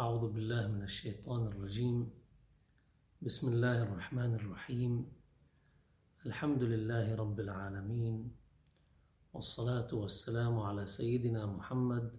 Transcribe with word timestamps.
أعوذ 0.00 0.32
بالله 0.32 0.68
من 0.68 0.82
الشيطان 0.82 1.46
الرجيم. 1.46 2.08
بسم 3.22 3.52
الله 3.52 3.82
الرحمن 3.82 4.32
الرحيم. 4.34 4.92
الحمد 6.26 6.62
لله 6.62 7.14
رب 7.14 7.40
العالمين 7.40 8.32
والصلاة 9.32 9.90
والسلام 9.92 10.60
على 10.60 10.86
سيدنا 10.86 11.46
محمد 11.46 12.16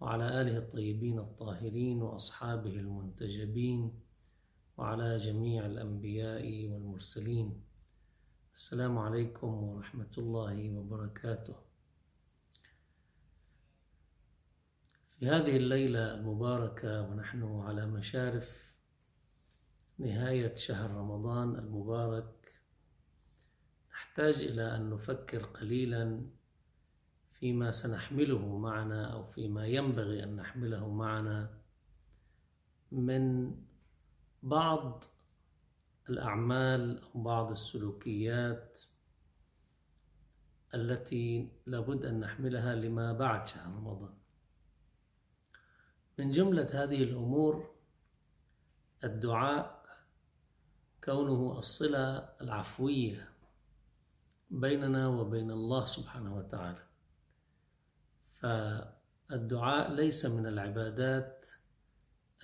وعلى 0.00 0.40
آله 0.40 0.58
الطيبين 0.58 1.18
الطاهرين 1.18 2.02
وأصحابه 2.02 2.74
المنتجبين 2.84 3.80
وعلى 4.76 5.16
جميع 5.16 5.66
الأنبياء 5.66 6.44
والمرسلين. 6.68 7.48
السلام 8.54 8.98
عليكم 8.98 9.48
ورحمة 9.48 10.14
الله 10.18 10.76
وبركاته. 10.76 11.71
في 15.22 15.28
هذه 15.28 15.56
الليلة 15.56 16.14
المباركة 16.14 17.02
ونحن 17.02 17.60
على 17.60 17.86
مشارف 17.86 18.76
نهاية 19.98 20.54
شهر 20.54 20.90
رمضان 20.90 21.56
المبارك 21.56 22.54
نحتاج 23.92 24.42
إلى 24.42 24.76
أن 24.76 24.90
نفكر 24.90 25.44
قليلا 25.44 26.26
فيما 27.30 27.70
سنحمله 27.70 28.58
معنا 28.58 29.12
أو 29.12 29.24
فيما 29.24 29.66
ينبغي 29.66 30.24
أن 30.24 30.36
نحمله 30.36 30.88
معنا 30.88 31.58
من 32.92 33.54
بعض 34.42 35.04
الأعمال 36.08 37.02
أو 37.02 37.22
بعض 37.22 37.50
السلوكيات 37.50 38.80
التي 40.74 41.52
لابد 41.66 42.04
أن 42.04 42.20
نحملها 42.20 42.74
لما 42.74 43.12
بعد 43.12 43.46
شهر 43.46 43.74
رمضان. 43.74 44.21
من 46.18 46.30
جملة 46.30 46.68
هذه 46.72 47.02
الأمور 47.02 47.70
الدعاء 49.04 49.82
كونه 51.04 51.58
الصلة 51.58 52.18
العفوية 52.40 53.28
بيننا 54.50 55.08
وبين 55.08 55.50
الله 55.50 55.84
سبحانه 55.84 56.36
وتعالى. 56.36 56.82
فالدعاء 58.40 59.92
ليس 59.92 60.26
من 60.26 60.46
العبادات 60.46 61.48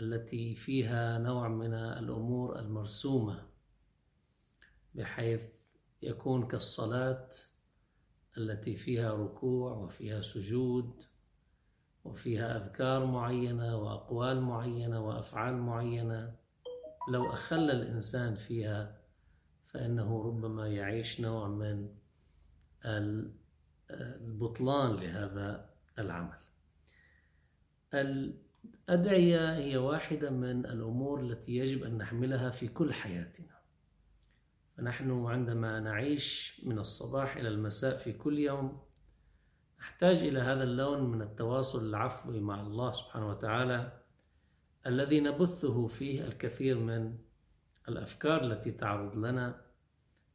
التي 0.00 0.54
فيها 0.54 1.18
نوع 1.18 1.48
من 1.48 1.74
الأمور 1.74 2.58
المرسومة 2.58 3.46
بحيث 4.94 5.42
يكون 6.02 6.48
كالصلاة 6.48 7.30
التي 8.38 8.76
فيها 8.76 9.12
ركوع 9.12 9.72
وفيها 9.72 10.20
سجود 10.20 11.04
وفيها 12.08 12.56
أذكار 12.56 13.06
معينة 13.06 13.76
وأقوال 13.76 14.40
معينة 14.40 15.06
وأفعال 15.06 15.56
معينة. 15.56 16.34
لو 17.12 17.32
أخل 17.32 17.70
الإنسان 17.70 18.34
فيها 18.34 18.98
فإنه 19.66 20.22
ربما 20.22 20.68
يعيش 20.68 21.20
نوع 21.20 21.48
من 21.48 21.88
البطلان 23.90 24.96
لهذا 24.96 25.70
العمل. 25.98 26.38
الأدعية 27.94 29.56
هي 29.56 29.76
واحدة 29.76 30.30
من 30.30 30.66
الأمور 30.66 31.20
التي 31.20 31.56
يجب 31.56 31.82
أن 31.84 31.98
نحملها 31.98 32.50
في 32.50 32.68
كل 32.68 32.92
حياتنا. 32.92 33.58
فنحن 34.76 35.10
عندما 35.26 35.80
نعيش 35.80 36.60
من 36.64 36.78
الصباح 36.78 37.36
إلى 37.36 37.48
المساء 37.48 37.96
في 37.96 38.12
كل 38.12 38.38
يوم 38.38 38.87
نحتاج 39.80 40.18
إلى 40.18 40.40
هذا 40.40 40.64
اللون 40.64 41.10
من 41.10 41.22
التواصل 41.22 41.88
العفوي 41.88 42.40
مع 42.40 42.60
الله 42.60 42.92
سبحانه 42.92 43.30
وتعالى 43.30 43.92
الذي 44.86 45.20
نبثه 45.20 45.86
فيه 45.86 46.24
الكثير 46.24 46.78
من 46.78 47.18
الأفكار 47.88 48.44
التي 48.44 48.72
تعرض 48.72 49.16
لنا. 49.16 49.60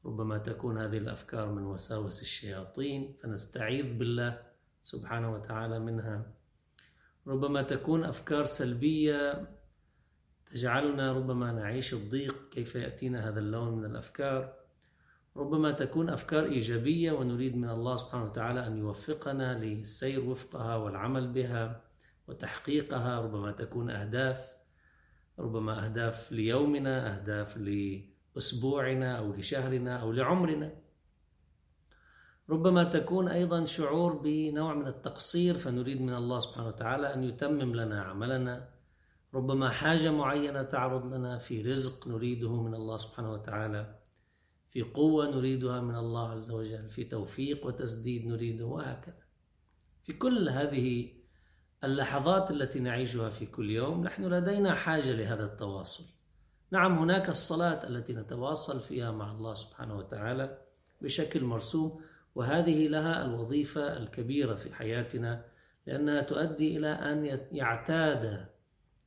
ربما 0.06 0.38
تكون 0.38 0.78
هذه 0.78 0.98
الأفكار 0.98 1.52
من 1.52 1.64
وساوس 1.64 2.22
الشياطين 2.22 3.14
فنستعيذ 3.24 3.98
بالله 3.98 4.42
سبحانه 4.84 5.34
وتعالى 5.34 5.80
منها. 5.80 6.32
ربما 7.28 7.62
تكون 7.62 8.04
أفكار 8.04 8.46
سلبية 8.46 9.48
تجعلنا 10.46 11.14
ربما 11.14 11.52
نعيش 11.52 11.94
الضيق 11.94 12.50
كيف 12.50 12.76
يأتينا 12.76 13.30
هذا 13.30 13.40
اللون 13.40 13.78
من 13.78 13.86
الأفكار. 13.86 14.63
ربما 15.38 15.72
تكون 15.72 16.10
أفكار 16.10 16.46
إيجابية 16.46 17.12
ونريد 17.12 17.56
من 17.56 17.70
الله 17.70 17.96
سبحانه 17.96 18.24
وتعالى 18.24 18.68
أن 18.68 18.78
يوفقنا 18.78 19.60
للسير 19.60 20.30
وفقها 20.30 20.76
والعمل 20.76 21.28
بها 21.28 21.82
وتحقيقها. 22.28 23.20
ربما 23.20 23.52
تكون 23.52 23.90
أهداف 23.90 24.54
ربما 25.40 25.86
أهداف 25.86 26.32
ليومنا 26.32 27.16
أهداف 27.16 27.58
لأسبوعنا 27.58 29.18
أو 29.18 29.34
لشهرنا 29.34 29.98
أو 29.98 30.12
لعمرنا. 30.12 30.72
ربما 32.50 32.84
تكون 32.84 33.28
أيضا 33.28 33.66
شعور 33.66 34.14
بنوع 34.14 34.74
من 34.74 34.88
التقصير 34.88 35.54
فنريد 35.54 36.02
من 36.02 36.14
الله 36.14 36.40
سبحانه 36.40 36.68
وتعالى 36.68 37.14
أن 37.14 37.24
يتمم 37.24 37.76
لنا 37.76 38.02
عملنا. 38.02 38.70
ربما 39.34 39.70
حاجة 39.70 40.12
معينة 40.12 40.64
تعرض 40.64 41.14
لنا 41.14 41.38
في 41.38 41.62
رزق 41.62 42.08
نريده 42.08 42.62
من 42.62 42.76
الله 42.76 42.98
سبحانه 42.98 43.34
وتعالى. 43.34 44.03
في 44.74 44.82
قوة 44.82 45.28
نريدها 45.36 45.82
من 45.82 45.96
الله 45.96 46.30
عز 46.30 46.52
وجل 46.52 46.90
في 46.90 47.04
توفيق 47.04 47.66
وتسديد 47.66 48.28
نريده 48.28 48.66
وهكذا. 48.66 49.24
في 50.04 50.14
كل 50.14 50.50
هذه 50.50 51.14
اللحظات 51.84 52.52
التي 52.52 52.80
نعيشها 52.80 53.30
في 53.30 53.46
كل 53.46 53.70
يوم 53.70 54.04
نحن 54.04 54.24
لدينا 54.24 54.74
حاجة 54.74 55.12
لهذا 55.12 55.46
التواصل. 55.46 56.04
نعم 56.72 56.98
هناك 56.98 57.30
الصلاة 57.30 57.88
التي 57.88 58.14
نتواصل 58.14 58.80
فيها 58.80 59.12
مع 59.12 59.32
الله 59.32 59.54
سبحانه 59.54 59.98
وتعالى 59.98 60.58
بشكل 61.02 61.44
مرسوم 61.44 62.02
وهذه 62.36 62.88
لها 62.88 63.26
الوظيفة 63.26 63.98
الكبيرة 63.98 64.56
في 64.56 64.74
حياتنا 64.76 65.46
لأنها 65.88 66.22
تؤدي 66.22 66.78
إلى 66.78 66.88
أن 66.88 67.40
يعتاد 67.52 68.46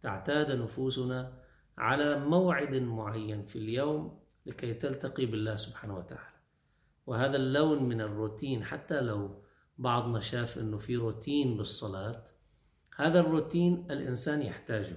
تعتاد 0.02 0.62
نفوسنا 0.62 1.32
على 1.78 2.18
موعد 2.18 2.74
معين 2.74 3.42
في 3.42 3.56
اليوم 3.56 4.18
لكي 4.46 4.74
تلتقي 4.74 5.26
بالله 5.26 5.56
سبحانه 5.56 5.96
وتعالى. 5.96 6.36
وهذا 7.06 7.36
اللون 7.36 7.82
من 7.82 8.00
الروتين 8.00 8.64
حتى 8.64 9.00
لو 9.00 9.42
بعضنا 9.78 10.20
شاف 10.20 10.58
أنه 10.58 10.76
في 10.76 10.96
روتين 10.96 11.56
بالصلاة 11.56 12.24
هذا 12.96 13.20
الروتين 13.20 13.86
الإنسان 13.90 14.42
يحتاجه 14.42 14.96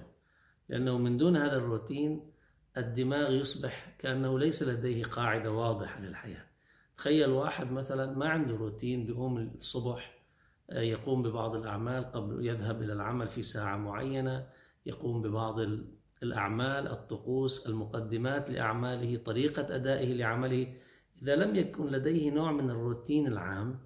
لأنه 0.68 0.98
من 0.98 1.16
دون 1.16 1.36
هذا 1.36 1.56
الروتين 1.56 2.30
الدماغ 2.76 3.32
يصبح 3.32 3.96
كأنه 3.98 4.38
ليس 4.38 4.62
لديه 4.62 5.04
قاعدة 5.04 5.52
واضحة 5.52 6.00
للحياة. 6.00 6.46
تخيل 6.96 7.30
واحد 7.30 7.72
مثلا 7.72 8.16
ما 8.16 8.28
عنده 8.28 8.56
روتين 8.56 9.06
بيقوم 9.06 9.38
الصبح 9.38 10.20
يقوم 10.72 11.22
ببعض 11.22 11.54
الأعمال 11.54 12.12
قبل 12.12 12.46
يذهب 12.46 12.82
إلى 12.82 12.92
العمل 12.92 13.28
في 13.28 13.42
ساعة 13.42 13.76
معينة 13.76 14.46
يقوم 14.86 15.22
ببعض 15.22 15.60
الأعمال 16.22 16.88
الطقوس 16.88 17.66
المقدمات 17.66 18.50
لأعماله 18.50 19.16
طريقة 19.16 19.74
أدائه 19.76 20.14
لعمله. 20.14 20.74
إذا 21.22 21.36
لم 21.36 21.56
يكن 21.56 21.86
لديه 21.86 22.30
نوع 22.30 22.52
من 22.52 22.70
الروتين 22.70 23.26
العام 23.26 23.78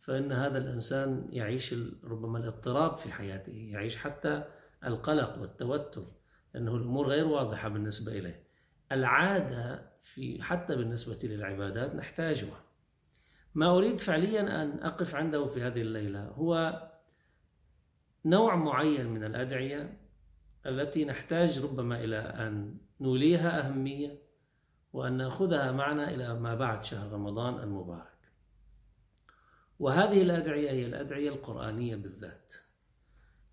فإن 0.00 0.32
هذا 0.32 0.58
الإنسان 0.58 1.28
يعيش 1.32 1.74
ربما 2.04 2.38
الاضطراب 2.38 2.96
في 2.96 3.12
حياته 3.12 3.52
يعيش 3.72 3.96
حتى 3.96 4.44
القلق 4.84 5.38
والتوتر 5.38 6.04
لأنه 6.54 6.76
الأمور 6.76 7.06
غير 7.08 7.26
واضحة 7.26 7.68
بالنسبة 7.68 8.12
إليه. 8.12 8.44
العادة 8.92 9.92
في 10.00 10.42
حتى 10.42 10.76
بالنسبة 10.76 11.28
للعبادات 11.28 11.94
نحتاجها. 11.94 12.64
ما 13.54 13.70
أريد 13.76 14.00
فعليا 14.00 14.62
أن 14.62 14.82
أقف 14.82 15.14
عنده 15.14 15.46
في 15.46 15.62
هذه 15.62 15.80
الليلة 15.80 16.24
هو 16.24 16.82
نوع 18.24 18.56
معين 18.56 19.06
من 19.06 19.24
الأدعية 19.24 20.00
التي 20.66 21.04
نحتاج 21.04 21.58
ربما 21.58 22.04
إلى 22.04 22.18
أن 22.18 22.78
نوليها 23.00 23.68
أهمية 23.68 24.22
وأن 24.92 25.16
نأخذها 25.16 25.72
معنا 25.72 26.10
إلى 26.14 26.34
ما 26.40 26.54
بعد 26.54 26.84
شهر 26.84 27.12
رمضان 27.12 27.62
المبارك. 27.62 28.10
وهذه 29.78 30.22
الأدعية 30.22 30.70
هي 30.70 30.86
الأدعية 30.86 31.28
القرآنية 31.28 31.96
بالذات. 31.96 32.54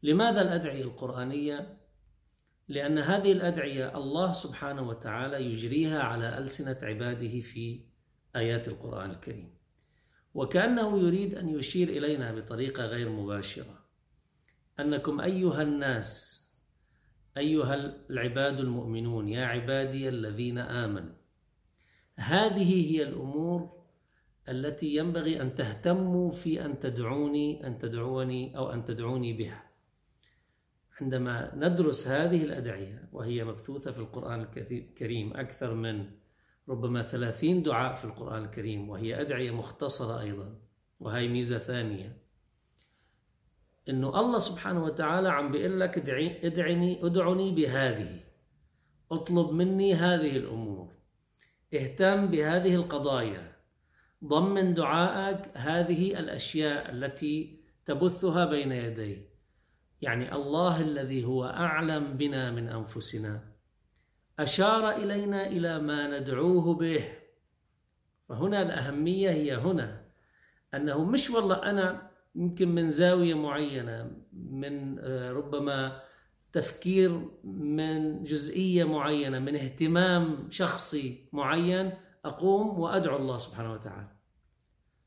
لماذا 0.04 0.42
الأدعية 0.42 0.84
القرآنية؟ 0.84 1.78
لأن 2.68 2.98
هذه 2.98 3.32
الأدعية 3.32 3.98
الله 3.98 4.32
سبحانه 4.32 4.82
وتعالى 4.82 5.46
يجريها 5.46 6.02
على 6.02 6.38
ألسنة 6.38 6.78
عباده 6.84 7.40
في 7.40 7.86
آيات 8.36 8.68
القرآن 8.68 9.12
الكريم. 9.12 9.58
وكأنه 10.34 11.00
يريد 11.00 11.36
أن 11.36 11.50
يشير 11.50 11.90
إلينا 11.90 12.36
بطريقة 12.36 12.86
غير 12.86 13.10
مباشرة. 13.10 13.86
أنكم 14.80 15.22
أيها 15.22 15.62
الناس 15.62 16.47
أيها 17.38 17.74
العباد 18.10 18.60
المؤمنون 18.60 19.30
يا 19.30 19.46
عبادي 19.46 20.10
الذين 20.10 20.58
آمنوا 20.58 21.16
هذه 22.16 22.92
هي 22.92 23.04
الأمور 23.04 23.78
التي 24.50 24.96
ينبغي 24.96 25.42
أن 25.42 25.56
تهتموا 25.56 26.32
في 26.32 26.66
أن 26.66 26.80
تدعوني 26.80 27.68
أن 27.68 27.78
تدعوني 27.78 28.58
أو 28.58 28.72
أن 28.72 28.86
تدعوني 28.86 29.34
بها. 29.34 29.64
عندما 31.02 31.56
ندرس 31.56 32.08
هذه 32.08 32.44
الأدعية 32.44 33.10
وهي 33.12 33.44
مبثوثة 33.44 33.92
في 33.92 34.00
القرآن 34.00 34.48
الكريم 34.58 35.34
أكثر 35.34 35.74
من 35.74 36.06
ربما 36.70 37.02
ثلاثين 37.02 37.64
دعاء 37.64 37.96
في 37.96 38.06
القرآن 38.06 38.44
الكريم 38.44 38.90
وهي 38.90 39.22
أدعية 39.22 39.52
مختصرة 39.52 40.22
أيضا 40.22 40.56
وهي 41.00 41.28
ميزة 41.28 41.58
ثانية. 41.58 42.27
إنه 43.90 44.20
الله 44.20 44.40
سبحانه 44.40 44.84
وتعالى 44.84 45.30
عم 45.30 45.52
بيقول 45.52 45.80
لك 45.80 45.98
ادعي 45.98 46.48
ادعني 46.48 47.06
ادعني 47.06 47.52
بهذه. 47.52 48.20
اطلب 49.12 49.52
مني 49.52 49.94
هذه 49.94 50.38
الأمور. 50.38 50.92
اهتم 51.74 52.28
بهذه 52.28 52.76
القضايا. 52.76 53.56
ضمن 54.24 54.74
دعائك 54.74 55.58
هذه 55.58 56.20
الأشياء 56.20 56.92
التي 56.92 57.60
تبثها 57.86 58.46
بين 58.46 58.72
يديه 58.72 59.30
يعني 60.02 60.36
الله 60.36 60.82
الذي 60.82 61.26
هو 61.26 61.46
أعلم 61.46 62.18
بنا 62.18 62.52
من 62.52 62.70
أنفسنا. 62.70 63.42
أشار 64.40 64.92
إلينا 64.92 65.48
إلى 65.48 65.80
ما 65.80 66.20
ندعوه 66.20 66.76
به. 66.76 67.04
فهنا 68.30 68.62
الأهمية 68.62 69.30
هي 69.30 69.56
هنا. 69.56 70.06
أنه 70.74 71.04
مش 71.06 71.30
والله 71.30 71.56
أنا 71.56 72.12
يمكن 72.38 72.76
من 72.76 72.90
زاوية 72.90 73.34
معينة 73.34 74.12
من 74.34 75.00
آه، 75.00 75.32
ربما 75.32 76.02
تفكير 76.52 77.30
من 77.44 78.24
جزئية 78.24 78.84
معينة 78.84 79.40
من 79.40 79.56
اهتمام 79.56 80.48
شخصي 80.50 81.30
معين 81.34 81.94
أقوم 82.26 82.80
وأدعو 82.80 83.18
الله 83.18 83.38
سبحانه 83.38 83.74
وتعالى. 83.74 84.12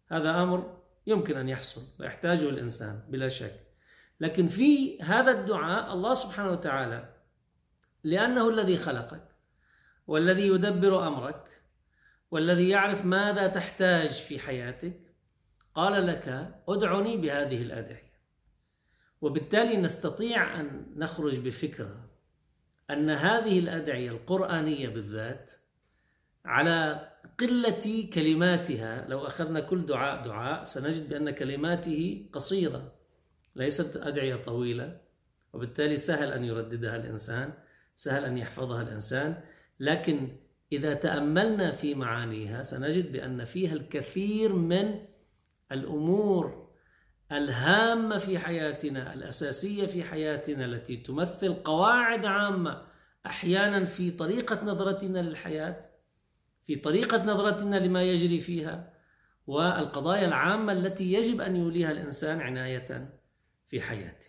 هذا 0.09 0.43
أمر 0.43 0.81
يمكن 1.07 1.37
أن 1.37 1.49
يحصل 1.49 1.83
ويحتاجه 2.01 2.49
الإنسان 2.49 3.03
بلا 3.09 3.29
شك. 3.29 3.71
لكن 4.21 4.49
في 4.49 5.03
هذا 5.03 5.31
الدعاء 5.31 5.93
الله 5.93 6.15
سبحانه 6.15 6.51
وتعالى 6.51 7.15
لأنه 8.05 8.49
الذي 8.49 8.77
خلقك 8.77 9.29
والذي 10.07 10.47
يدبر 10.47 11.09
أمرك 11.09 11.63
والذي 12.31 12.69
يعرف 12.69 13.07
ماذا 13.07 13.47
تحتاج 13.47 14.09
في 14.09 14.39
حياتك 14.39 15.10
قال 15.75 16.07
لك 16.07 16.55
ادعني 16.69 17.17
بهذه 17.17 17.63
الأدعية. 17.63 18.11
وبالتالي 19.21 19.77
نستطيع 19.77 20.61
أن 20.61 20.87
نخرج 20.97 21.39
بفكرة 21.39 22.11
أن 22.91 23.11
هذه 23.11 23.59
الأدعية 23.59 24.11
القرآنية 24.11 24.89
بالذات 24.89 25.53
على 26.45 27.09
قلة 27.39 28.09
كلماتها 28.15 29.09
لو 29.09 29.27
أخذنا 29.27 29.61
كل 29.61 29.87
دعاء 29.87 30.25
دعاء 30.25 30.65
سنجد 30.65 31.09
بأن 31.09 31.31
كلماته 31.31 32.27
قصيرة 32.33 32.93
ليست 33.57 33.97
أدعية 33.97 34.37
طويلة 34.37 35.01
وبالتالي 35.53 35.97
سهل 35.97 36.33
أن 36.33 36.45
يرددها 36.45 36.97
الإنسان 36.97 37.53
سهل 37.97 38.25
أن 38.25 38.39
يحفظها 38.39 38.83
الإنسان. 38.83 39.43
لكن 39.81 40.37
إذا 40.73 40.95
تأملنا 40.95 41.71
في 41.71 41.95
معانيها 41.95 42.63
سنجد 42.63 43.13
بأن 43.13 43.45
فيها 43.45 43.73
الكثير 43.73 44.53
من 44.53 45.10
الأمور 45.73 46.71
الهامة 47.33 48.19
في 48.19 48.39
حياتنا 48.39 49.15
الأساسية 49.15 49.87
في 49.87 50.05
حياتنا 50.05 50.65
التي 50.65 50.97
تمثل 50.97 51.55
قواعد 51.55 52.27
عامة 52.27 52.87
أحيانا 53.27 53.85
في 53.85 54.11
طريقة 54.11 54.65
نظرتنا 54.65 55.19
للحياة 55.19 55.91
في 56.63 56.77
طريقة 56.77 57.25
نظرتنا 57.25 57.77
لما 57.77 58.03
يجري 58.03 58.41
فيها 58.41 58.93
والقضايا 59.47 60.27
العامة 60.27 60.73
التي 60.73 61.13
يجب 61.13 61.41
أن 61.41 61.57
يوليها 61.57 61.91
الإنسان 61.91 62.41
عناية 62.41 63.19
في 63.67 63.81
حياته. 63.81 64.27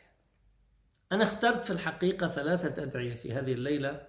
أنا 1.11 1.23
اخترت 1.23 1.65
في 1.65 1.73
الحقيقة 1.73 2.27
ثلاثة 2.27 2.83
أدعية 2.83 3.15
في 3.15 3.33
هذه 3.33 3.53
الليلة 3.53 4.07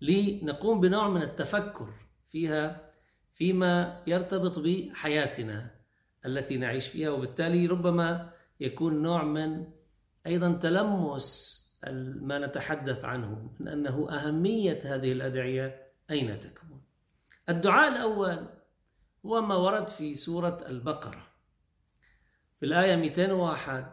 لنقوم 0.00 0.80
بنوع 0.80 1.08
من 1.08 1.22
التفكر 1.22 1.94
فيها 2.28 2.92
فيما 3.32 4.02
يرتبط 4.06 4.58
بحياتنا. 4.58 5.81
التي 6.26 6.56
نعيش 6.56 6.88
فيها 6.88 7.10
وبالتالي 7.10 7.66
ربما 7.66 8.32
يكون 8.60 9.02
نوع 9.02 9.24
من 9.24 9.66
أيضا 10.26 10.52
تلمس 10.52 11.62
ما 12.20 12.38
نتحدث 12.38 13.04
عنه 13.04 13.50
من 13.60 13.68
أنه 13.68 14.10
أهمية 14.10 14.78
هذه 14.84 15.12
الأدعية 15.12 15.92
أين 16.10 16.40
تكمن؟ 16.40 16.80
الدعاء 17.48 17.88
الأول 17.88 18.48
هو 19.26 19.40
ما 19.40 19.54
ورد 19.54 19.88
في 19.88 20.14
سورة 20.14 20.58
البقرة. 20.68 21.26
في 22.60 22.66
الآية 22.66 22.96
201 22.96 23.86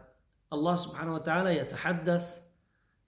الله 0.52 0.76
سبحانه 0.76 1.14
وتعالى 1.14 1.56
يتحدث 1.56 2.40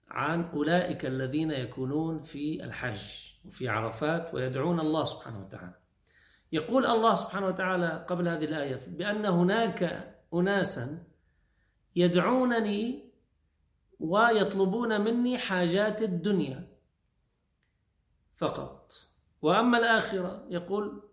عن 0.07 0.43
أولئك 0.43 1.05
الذين 1.05 1.51
يكونون 1.51 2.21
في 2.21 2.63
الحج 2.63 3.33
وفي 3.45 3.69
عرفات 3.69 4.33
ويدعون 4.33 4.79
الله 4.79 5.05
سبحانه 5.05 5.45
وتعالى. 5.45 5.82
يقول 6.53 6.85
الله 6.85 7.15
سبحانه 7.15 7.47
وتعالى 7.47 8.05
قبل 8.09 8.27
هذه 8.27 8.45
الآية 8.45 8.79
بأن 8.87 9.25
هناك 9.25 10.09
أناسا 10.33 11.03
يدعونني 11.95 13.11
ويطلبون 13.99 15.01
مني 15.01 15.37
حاجات 15.37 16.01
الدنيا 16.01 16.67
فقط. 18.35 18.93
وأما 19.41 19.77
الآخرة 19.77 20.47
يقول 20.49 21.03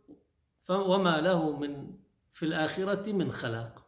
وما 0.71 1.21
له 1.21 1.57
من 1.57 1.95
في 2.31 2.47
الآخرة 2.47 3.13
من 3.13 3.33
خلاق. 3.33 3.87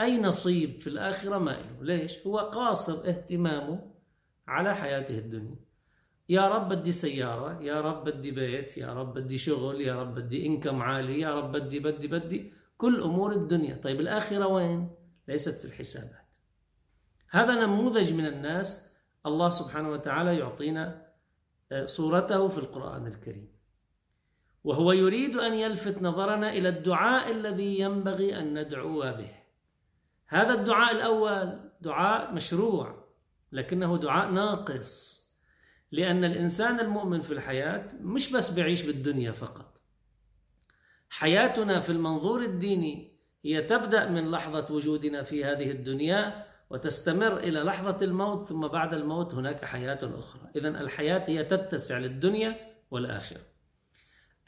أي 0.00 0.20
نصيب 0.20 0.78
في 0.78 0.86
الآخرة 0.86 1.38
ما 1.38 1.50
له. 1.50 1.82
ليش؟ 1.82 2.26
هو 2.26 2.38
قاصر 2.38 3.08
اهتمامه 3.08 3.94
على 4.48 4.74
حياته 4.74 5.18
الدنيا. 5.18 5.56
يا 6.28 6.48
رب 6.48 6.68
بدي 6.68 6.92
سيارة 6.92 7.62
يا 7.62 7.80
رب 7.80 8.04
بدي 8.04 8.30
بيت 8.30 8.78
يا 8.78 8.92
رب 8.92 9.14
بدي 9.14 9.38
شغل 9.38 9.80
يا 9.80 10.02
رب 10.02 10.14
بدي 10.14 10.46
إنكم 10.46 10.82
عالي 10.82 11.20
يا 11.20 11.34
رب 11.34 11.52
بدي 11.52 11.78
بدي 11.78 12.08
بدي. 12.08 12.52
كل 12.76 13.02
أمور 13.02 13.32
الدنيا. 13.32 13.76
طيب 13.76 14.00
الآخرة 14.00 14.46
وين؟ 14.46 14.90
ليست 15.28 15.60
في 15.60 15.64
الحسابات. 15.64 16.24
هذا 17.30 17.66
نموذج 17.66 18.12
من 18.12 18.26
الناس 18.26 18.96
الله 19.26 19.50
سبحانه 19.50 19.90
وتعالى 19.90 20.38
يعطينا 20.38 21.04
آه، 21.72 21.86
صورته 21.86 22.48
في 22.48 22.58
القرآن 22.58 23.06
الكريم. 23.06 23.54
وهو 24.64 24.92
يريد 24.92 25.36
أن 25.36 25.54
يلفت 25.54 26.02
نظرنا 26.02 26.52
إلى 26.52 26.68
الدعاء 26.68 27.30
الذي 27.30 27.78
ينبغي 27.78 28.38
أن 28.38 28.58
ندعو 28.58 29.00
به. 29.00 29.32
هذا 30.26 30.54
الدعاء 30.54 30.92
الأول 30.92 31.70
دعاء 31.80 32.32
مشروع 32.32 33.04
لكنه 33.52 33.98
دعاء 33.98 34.30
ناقص. 34.30 35.23
لأن 35.94 36.24
الإنسان 36.24 36.80
المؤمن 36.80 37.20
في 37.20 37.32
الحياة 37.32 37.88
مش 38.00 38.32
بس 38.32 38.50
بيعيش 38.50 38.82
بالدنيا 38.82 39.32
فقط. 39.32 39.80
حياتنا 41.10 41.80
في 41.80 41.90
المنظور 41.90 42.42
الديني 42.42 43.18
هي 43.44 43.62
تبدأ 43.62 44.08
من 44.08 44.30
لحظة 44.30 44.74
وجودنا 44.74 45.22
في 45.22 45.44
هذه 45.44 45.70
الدنيا 45.70 46.46
وتستمر 46.70 47.38
إلى 47.38 47.60
لحظة 47.60 47.96
الموت 48.02 48.42
ثم 48.42 48.68
بعد 48.68 48.94
الموت 48.94 49.34
هناك 49.34 49.64
حياة 49.64 49.98
أخرى. 50.02 50.50
إذا 50.56 50.68
الحياة 50.68 51.24
هي 51.26 51.44
تتسع 51.44 51.98
للدنيا 51.98 52.56
والآخرة. 52.90 53.40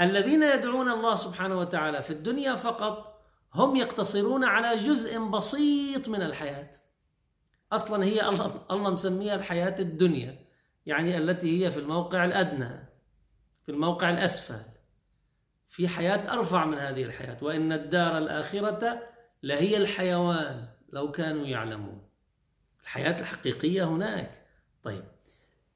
الذين 0.00 0.42
يدعون 0.42 0.90
الله 0.90 1.14
سبحانه 1.14 1.58
وتعالى 1.58 2.02
في 2.02 2.10
الدنيا 2.10 2.54
فقط 2.54 3.22
هم 3.54 3.76
يقتصرون 3.76 4.44
على 4.44 4.76
جزء 4.76 5.18
بسيط 5.18 6.08
من 6.08 6.22
الحياة. 6.22 6.70
أصلا 7.72 8.04
هي 8.04 8.28
الله 8.70 8.90
مسميها 8.90 9.34
الحياة 9.34 9.80
الدنيا. 9.80 10.45
يعني 10.86 11.18
التي 11.18 11.64
هي 11.64 11.70
في 11.70 11.78
الموقع 11.78 12.24
الأدنى 12.24 12.86
في 13.66 13.72
الموقع 13.72 14.10
الأسفل. 14.10 14.62
في 15.68 15.88
حياة 15.88 16.32
أرفع 16.32 16.64
من 16.64 16.78
هذه 16.78 17.02
الحياة 17.02 17.36
وإن 17.42 17.72
الدار 17.72 18.18
الآخرة 18.18 19.02
لهي 19.42 19.76
الحيوان 19.76 20.68
لو 20.92 21.10
كانوا 21.10 21.46
يعلمون. 21.46 22.08
الحياة 22.82 23.20
الحقيقية 23.20 23.84
هناك. 23.84 24.46
طيب 24.82 25.04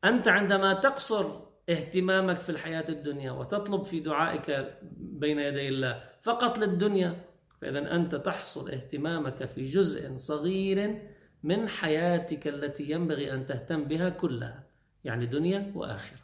أنت 0.04 0.28
عندما 0.28 0.72
تقصر 0.72 1.26
اهتمامك 1.70 2.40
في 2.40 2.50
الحياة 2.50 2.84
الدنيا 2.88 3.32
وتطلب 3.32 3.84
في 3.84 4.00
دعائك 4.00 4.78
بين 4.96 5.38
يدي 5.38 5.68
الله 5.68 6.04
فقط 6.22 6.58
للدنيا 6.58 7.16
فإذا 7.60 7.94
أنت 7.94 8.14
تحصل 8.14 8.70
اهتمامك 8.70 9.44
في 9.44 9.64
جزء 9.64 10.16
صغير 10.16 11.08
من 11.42 11.68
حياتك 11.68 12.48
التي 12.48 12.90
ينبغي 12.90 13.32
أن 13.32 13.46
تهتم 13.46 13.84
بها 13.84 14.08
كلها. 14.08 14.69
يعني 15.04 15.26
دنيا 15.26 15.72
وآخرة. 15.74 16.18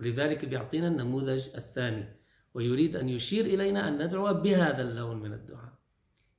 ولذلك 0.00 0.44
بيعطينا 0.44 0.88
النموذج 0.88 1.48
الثاني 1.56 2.16
ويريد 2.54 2.96
أن 2.96 3.08
يشير 3.08 3.44
إلينا 3.44 3.88
أن 3.88 4.02
ندعو 4.06 4.34
بهذا 4.34 4.82
اللون 4.82 5.16
من 5.16 5.32
الدعاء. 5.32 5.72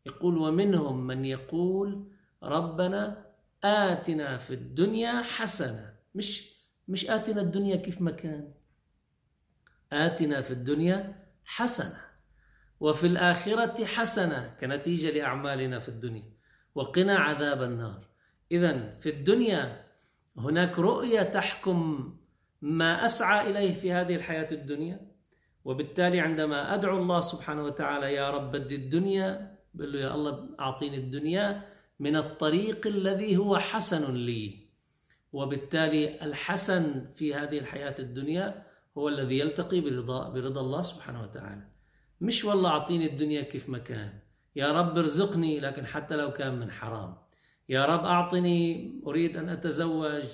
يقول 0.05 0.37
ومنهم 0.37 1.07
من 1.07 1.25
يقول 1.25 2.11
ربنا 2.43 3.25
آتنا 3.63 4.37
في 4.37 4.53
الدنيا 4.53 5.21
حسنة 5.21 5.93
مش 6.15 6.53
مش 6.87 7.09
آتنا 7.09 7.41
الدنيا 7.41 7.75
كيف 7.75 8.01
ما 8.01 8.11
كان. 8.11 8.53
آتنا 9.91 10.41
في 10.41 10.51
الدنيا 10.51 11.25
حسنة 11.45 12.01
وفي 12.79 13.07
الآخرة 13.07 13.85
حسنة 13.85 14.55
كنتيجة 14.61 15.11
لأعمالنا 15.11 15.79
في 15.79 15.89
الدنيا. 15.89 16.33
وقنا 16.75 17.15
عذاب 17.15 17.63
النار. 17.63 18.07
إذا 18.51 18.95
في 18.95 19.09
الدنيا 19.09 19.82
هناك 20.37 20.79
رؤية 20.79 21.21
تحكم 21.23 22.09
ما 22.61 23.05
أسعى 23.05 23.51
إليه 23.51 23.73
في 23.73 23.91
هذه 23.91 24.15
الحياة 24.15 24.47
الدنيا. 24.51 25.13
وبالتالي 25.65 26.19
عندما 26.19 26.73
أدعو 26.73 26.97
الله 26.97 27.21
سبحانه 27.21 27.63
وتعالى 27.63 28.13
يا 28.13 28.29
رب 28.29 28.51
بدي 28.51 28.75
الدنيا 28.75 29.57
بقول 29.73 29.93
له 29.93 29.99
يا 29.99 30.15
الله 30.15 30.49
أعطيني 30.59 30.97
الدنيا 30.97 31.61
من 31.99 32.15
الطريق 32.15 32.87
الذي 32.87 33.37
هو 33.37 33.57
حسن 33.57 34.13
لي. 34.13 34.69
وبالتالي 35.33 36.21
الحسن 36.25 37.11
في 37.15 37.35
هذه 37.35 37.59
الحياة 37.59 37.95
الدنيا 37.99 38.65
هو 38.97 39.09
الذي 39.09 39.39
يلتقي 39.39 39.81
برضا, 39.81 40.29
برضا 40.29 40.61
الله 40.61 40.81
سبحانه 40.81 41.23
وتعالى. 41.23 41.67
مش 42.21 42.45
والله 42.45 42.69
أعطيني 42.69 43.05
الدنيا 43.05 43.41
كيف 43.41 43.69
ما 43.69 43.77
كان. 43.77 44.19
يا 44.55 44.71
رب 44.71 44.97
ارزقني 44.97 45.59
لكن 45.59 45.85
حتى 45.85 46.15
لو 46.15 46.33
كان 46.33 46.59
من 46.59 46.71
حرام. 46.71 47.22
يا 47.69 47.85
رب 47.85 48.05
أعطني 48.05 48.93
أريد 49.07 49.37
أن 49.37 49.49
أتزوج 49.49 50.25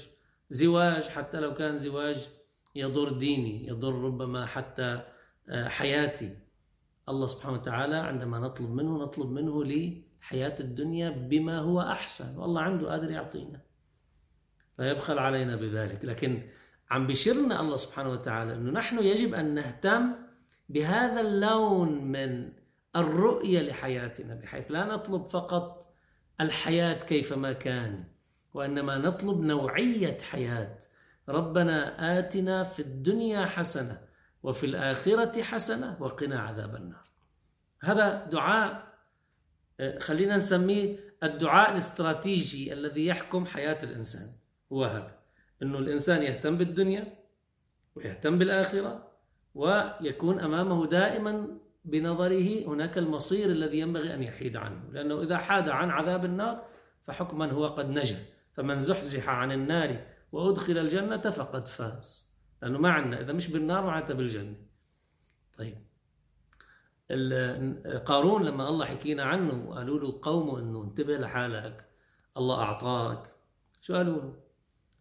زواج 0.49 1.03
حتى 1.03 1.39
لو 1.39 1.53
كان 1.53 1.77
زواج 1.77 2.27
يضر 2.75 3.09
ديني 3.09 3.67
يضر 3.67 3.93
ربما 3.93 4.45
حتى 4.45 5.01
آه، 5.49 5.67
حياتي. 5.67 6.37
الله 7.09 7.27
سبحانه 7.27 7.55
وتعالى 7.55 7.95
عندما 7.95 8.39
نطلب 8.39 8.69
منه 8.69 9.03
نطلب 9.03 9.29
منه 9.29 9.63
لحياة 9.63 10.55
الدنيا 10.59 11.09
بما 11.09 11.59
هو 11.59 11.81
أحسن. 11.81 12.37
والله 12.37 12.61
عنده 12.61 12.89
قادر 12.91 13.11
يعطينا. 13.11 13.61
لا 14.79 14.89
يبخل 14.89 15.19
علينا 15.19 15.55
بذلك. 15.55 16.05
لكن 16.05 16.41
عم 16.91 17.07
بشرنا 17.07 17.61
الله 17.61 17.75
سبحانه 17.75 18.09
وتعالى 18.09 18.53
أنه 18.53 18.71
نحن 18.71 18.99
يجب 18.99 19.33
أن 19.33 19.53
نهتم 19.53 20.15
بهذا 20.69 21.21
اللون 21.21 22.03
من 22.03 22.51
الرؤية 22.95 23.61
لحياتنا 23.61 24.35
بحيث 24.35 24.71
لا 24.71 24.85
نطلب 24.85 25.25
فقط 25.25 25.78
الحياة 26.41 26.93
كيفما 26.93 27.53
كان 27.53 28.03
وإنما 28.53 28.97
نطلب 28.97 29.39
نوعية 29.39 30.17
حياة. 30.21 30.79
ربنا 31.29 32.19
آتنا 32.19 32.63
في 32.63 32.79
الدنيا 32.79 33.45
حسنة 33.45 34.01
وفي 34.43 34.65
الآخرة 34.65 35.41
حسنة 35.41 35.97
وقنا 35.99 36.39
عذاب 36.39 36.75
النار. 36.75 37.09
هذا 37.81 38.25
دعاء 38.25 38.89
آه، 39.79 39.99
خلينا 39.99 40.35
نسميه 40.35 40.97
الدعاء 41.23 41.71
الاستراتيجي 41.71 42.73
الذي 42.73 43.05
يحكم 43.05 43.45
حياة 43.45 43.83
الإنسان. 43.83 44.27
هو 44.73 44.83
هذا 44.85 45.19
أنه 45.63 45.77
الإنسان 45.77 46.23
يهتم 46.23 46.57
بالدنيا 46.57 47.19
ويهتم 47.95 48.37
بالآخرة 48.37 49.11
ويكون 49.55 50.39
أمامه 50.39 50.87
دائما 50.87 51.47
بنظره 51.91 52.67
هناك 52.67 52.97
المصير 52.97 53.49
الذي 53.49 53.79
ينبغي 53.79 54.13
أن 54.13 54.23
يحيد 54.23 54.57
عنه 54.57 54.83
لأنه 54.91 55.21
إذا 55.21 55.37
حاد 55.37 55.69
عن 55.69 55.89
عذاب 55.89 56.25
النار 56.25 56.65
فحكما 57.03 57.51
هو 57.51 57.67
قد 57.67 57.89
نجا 57.89 58.17
فمن 58.53 58.79
زحزح 58.79 59.29
عن 59.29 59.51
النار 59.51 60.05
وأدخل 60.31 60.77
الجنة 60.77 61.17
فقد 61.21 61.67
فاز. 61.67 62.35
لأنه 62.61 62.79
ما 62.79 62.89
عندنا 62.89 63.21
إذا 63.21 63.33
مش 63.33 63.47
بالنار 63.47 63.85
معناتها 63.85 64.13
بالجنة. 64.13 64.55
طيب. 65.57 65.77
قارون 68.05 68.45
لما 68.45 68.69
الله 68.69 68.85
حكينا 68.85 69.23
عنه 69.23 69.75
قالوا 69.75 69.99
له 69.99 70.19
قومه 70.21 70.59
إنه 70.59 70.83
انتبه 70.83 71.17
لحالك 71.17 71.85
الله 72.37 72.61
أعطاك. 72.61 73.33
شو 73.81 73.95
قالوا 73.95 74.21
له؟ 74.21 74.33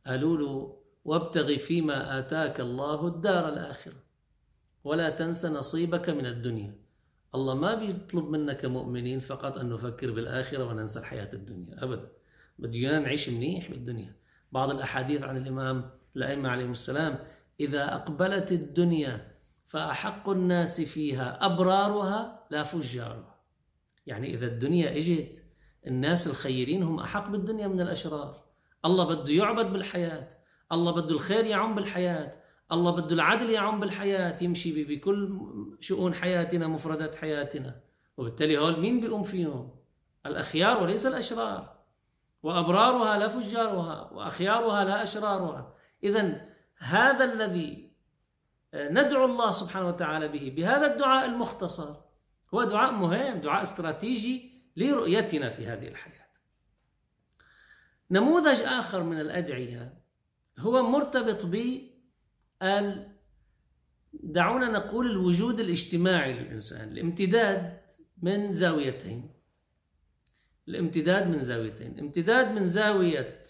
قالوا 0.06 0.36
له 0.36 0.82
وابتغي 1.04 1.58
فيما 1.58 2.18
آتاك 2.18 2.60
الله 2.60 3.06
الدار 3.06 3.48
الآخرة. 3.48 4.07
ولا 4.88 5.10
تنس 5.10 5.46
نصيبك 5.46 6.10
من 6.10 6.26
الدنيا. 6.26 6.74
الله 7.34 7.54
ما 7.54 7.74
بيطلب 7.74 8.24
منا 8.24 8.52
كمؤمنين 8.52 9.18
فقط 9.18 9.58
أن 9.58 9.68
نفكر 9.68 10.10
بالآخرة 10.10 10.64
وننسى 10.64 10.98
الحياة 11.00 11.30
الدنيا 11.32 11.84
ابدا. 11.84 12.08
بدنا 12.58 12.98
نعيش 12.98 13.28
منيح 13.28 13.70
بالدنيا. 13.70 14.16
بعض 14.52 14.70
الأحاديث 14.70 15.22
عن 15.22 15.36
الإمام 15.36 15.90
الأئمة 16.16 16.48
عليهم 16.48 16.70
السلام 16.70 17.18
إذا 17.60 17.94
أقبلت 17.94 18.52
الدنيا 18.52 19.36
فأحق 19.66 20.28
الناس 20.28 20.80
فيها 20.80 21.46
أبرارها 21.46 22.46
لا 22.50 22.62
فجارها. 22.62 23.40
يعني 24.06 24.34
إذا 24.34 24.46
الدنيا 24.46 24.96
إجت 24.96 25.42
الناس 25.86 26.26
الخيرين 26.26 26.82
هم 26.82 27.00
أحق 27.00 27.30
بالدنيا 27.30 27.66
من 27.66 27.80
الأشرار. 27.80 28.44
الله 28.84 29.04
بده 29.04 29.32
يعبد 29.32 29.72
بالحياة 29.72 30.28
الله 30.72 30.92
بده 30.92 31.10
الخير 31.10 31.44
يعم 31.44 31.74
بالحياة 31.74 32.30
الله 32.72 32.90
بده 32.90 33.14
العدل 33.14 33.50
يعم 33.50 33.80
بالحياة 33.80 34.36
يمشي 34.42 34.84
بكل 34.84 35.40
شؤون 35.80 36.14
حياتنا 36.14 36.66
مفردات 36.66 37.14
حياتنا. 37.14 37.80
وبالتالي 38.16 38.58
هول 38.58 38.80
مين 38.80 39.00
بيقوم 39.00 39.22
فيهم؟ 39.22 39.70
الأخيار 40.26 40.82
وليس 40.82 41.06
الأشرار. 41.06 41.78
وأبرارها 42.42 43.18
لا 43.18 43.28
فجارها 43.28 44.10
وأخيارها 44.12 44.84
لا 44.84 45.02
أشرارها. 45.02 45.74
إذا 46.04 46.48
هذا 46.78 47.24
الذي 47.24 47.88
آه، 48.74 48.88
ندعو 48.88 49.24
الله 49.24 49.50
سبحانه 49.50 49.88
وتعالى 49.88 50.28
به 50.28 50.52
بهذا 50.56 50.92
الدعاء 50.92 51.26
المختصر 51.26 51.94
هو 52.54 52.64
دعاء 52.64 52.92
مهم 52.92 53.40
دعاء 53.40 53.62
استراتيجي 53.62 54.62
لرؤيتنا 54.76 55.48
في 55.48 55.66
هذه 55.66 55.88
الحياة. 55.88 56.28
نموذج 58.10 58.62
آخر 58.62 59.02
من 59.02 59.20
الأدعية 59.20 60.02
هو 60.58 60.82
مرتبط 60.82 61.46
ب 61.46 61.80
دعونا 64.12 64.70
نقول 64.70 65.10
الوجود 65.10 65.60
الاجتماعي 65.60 66.32
للإنسان 66.32 66.88
الامتداد 66.88 67.80
من 68.22 68.52
زاويتين. 68.52 69.30
الامتداد 70.68 71.26
من 71.26 71.40
زاويتين. 71.40 71.98
امتداد 71.98 72.52
من 72.52 72.66
زاوية 72.66 73.42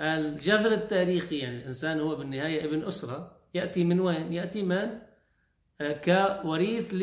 الجذر 0.00 0.72
التاريخي 0.72 1.38
يعني 1.38 1.56
الإنسان 1.56 2.00
هو 2.00 2.16
بالنهاية 2.16 2.64
ابن 2.64 2.84
أسرة 2.84 3.38
يأتي 3.54 3.84
من 3.84 4.00
وين؟ 4.00 4.32
يأتي 4.32 4.62
من 4.62 4.98
آه، 5.80 6.42
كوريث 6.42 6.94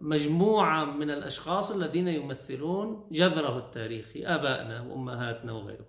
لمجموعة 0.00 0.82
آه، 0.82 0.84
من 0.84 1.10
الأشخاص 1.10 1.72
الذين 1.72 2.08
يمثلون 2.08 3.08
جذره 3.12 3.58
التاريخي 3.58 4.26
آبائنا 4.26 4.80
وأمهاتنا 4.80 5.52
وغيره 5.52 5.86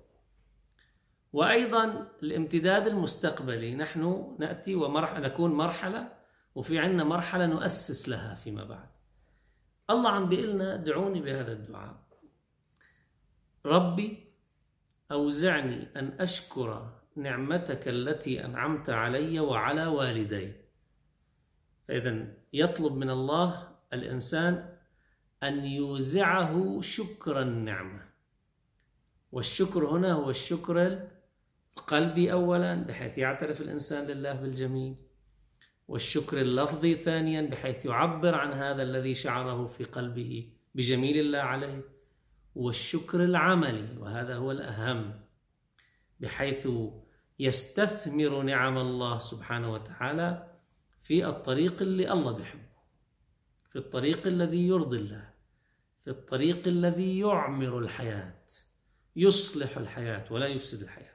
وأيضا 1.33 2.11
الامتداد 2.23 2.87
المستقبلي. 2.87 3.75
نحن 3.75 4.35
نأتي 4.39 4.75
ومرحلة 4.75 5.19
نكون 5.19 5.53
مرحلة 5.53 6.13
وفي 6.55 6.79
عندنا 6.79 7.03
مرحلة 7.03 7.45
نؤسس 7.45 8.09
لها 8.09 8.35
فيما 8.35 8.63
بعد. 8.63 8.89
الله 9.89 10.09
عم 10.09 10.29
بيقلنا 10.29 10.75
دعوني 10.75 11.21
بهذا 11.21 11.51
الدعاء. 11.51 12.01
ربي 13.65 14.33
أوزعني 15.11 15.87
أن 15.95 16.17
أشكر 16.19 16.97
نعمتك 17.15 17.87
التي 17.87 18.45
أنعمت 18.45 18.89
علي 18.89 19.39
وعلى 19.39 19.85
والدي. 19.85 20.53
فإذا 21.87 22.27
يطلب 22.53 22.93
من 22.93 23.09
الله 23.09 23.71
الإنسان 23.93 24.77
أن 25.43 25.65
يوزعه 25.65 26.81
شكر 26.81 27.41
النعمة. 27.41 28.11
والشكر 29.31 29.85
هنا 29.85 30.13
هو 30.13 30.29
الشكر 30.29 31.07
القلبي 31.77 32.31
أولا 32.31 32.75
بحيث 32.75 33.17
يعترف 33.17 33.61
الإنسان 33.61 34.07
لله 34.07 34.33
بالجميل 34.33 34.95
والشكر 35.87 36.41
اللفظي 36.41 36.95
ثانيا 36.95 37.41
بحيث 37.41 37.85
يعبر 37.85 38.35
عن 38.35 38.53
هذا 38.53 38.83
الذي 38.83 39.15
شعره 39.15 39.67
في 39.67 39.83
قلبه 39.83 40.49
بجميل 40.75 41.19
الله 41.19 41.39
عليه 41.39 41.81
والشكر 42.55 43.23
العملي 43.23 43.97
وهذا 43.97 44.35
هو 44.35 44.51
الأهم 44.51 45.19
بحيث 46.19 46.67
يستثمر 47.39 48.41
نعم 48.41 48.77
الله 48.77 49.17
سبحانه 49.17 49.73
وتعالى 49.73 50.51
في 51.01 51.25
الطريق 51.25 51.81
اللي 51.81 52.11
الله 52.13 52.31
بيحبه 52.31 52.71
في 53.69 53.75
الطريق 53.75 54.27
الذي 54.27 54.67
يرضي 54.67 54.97
الله 54.97 55.29
في 56.01 56.09
الطريق 56.09 56.67
الذي 56.67 57.19
يعمر 57.19 57.79
الحياة 57.79 58.43
يصلح 59.15 59.77
الحياة 59.77 60.33
ولا 60.33 60.47
يفسد 60.47 60.81
الحياة. 60.81 61.10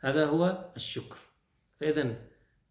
هذا 0.00 0.26
هو 0.26 0.72
الشكر. 0.76 1.16
فإذا 1.80 2.16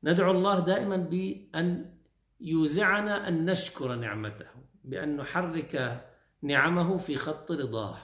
ندعو 0.04 0.32
الله 0.32 0.60
دائما 0.60 0.98
بأن 0.98 1.98
يوزعنا 2.40 3.28
أن 3.28 3.46
نشكر 3.46 3.96
نعمته 3.96 4.48
بأن 4.84 5.18
نحرك 5.18 6.04
نعمه 6.42 6.98
في 6.98 7.16
خط 7.16 7.52
رضاه. 7.52 7.98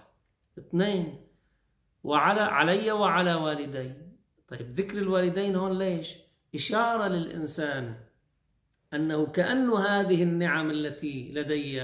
اثنين 0.60 1.28
وعلى 2.04 2.42
علي 2.42 2.92
وعلى 2.92 3.34
والدي. 3.34 3.94
طيب 4.48 4.72
ذكر 4.72 4.98
الوالدين 4.98 5.56
هون 5.56 5.78
ليش؟ 5.78 6.16
إشارة 6.56 7.08
للإنسان 7.08 7.96
أنه 8.94 9.26
كأن 9.26 9.70
هذه 9.70 10.24
النعم 10.24 10.72
التي 10.72 11.32
لدي 11.34 11.82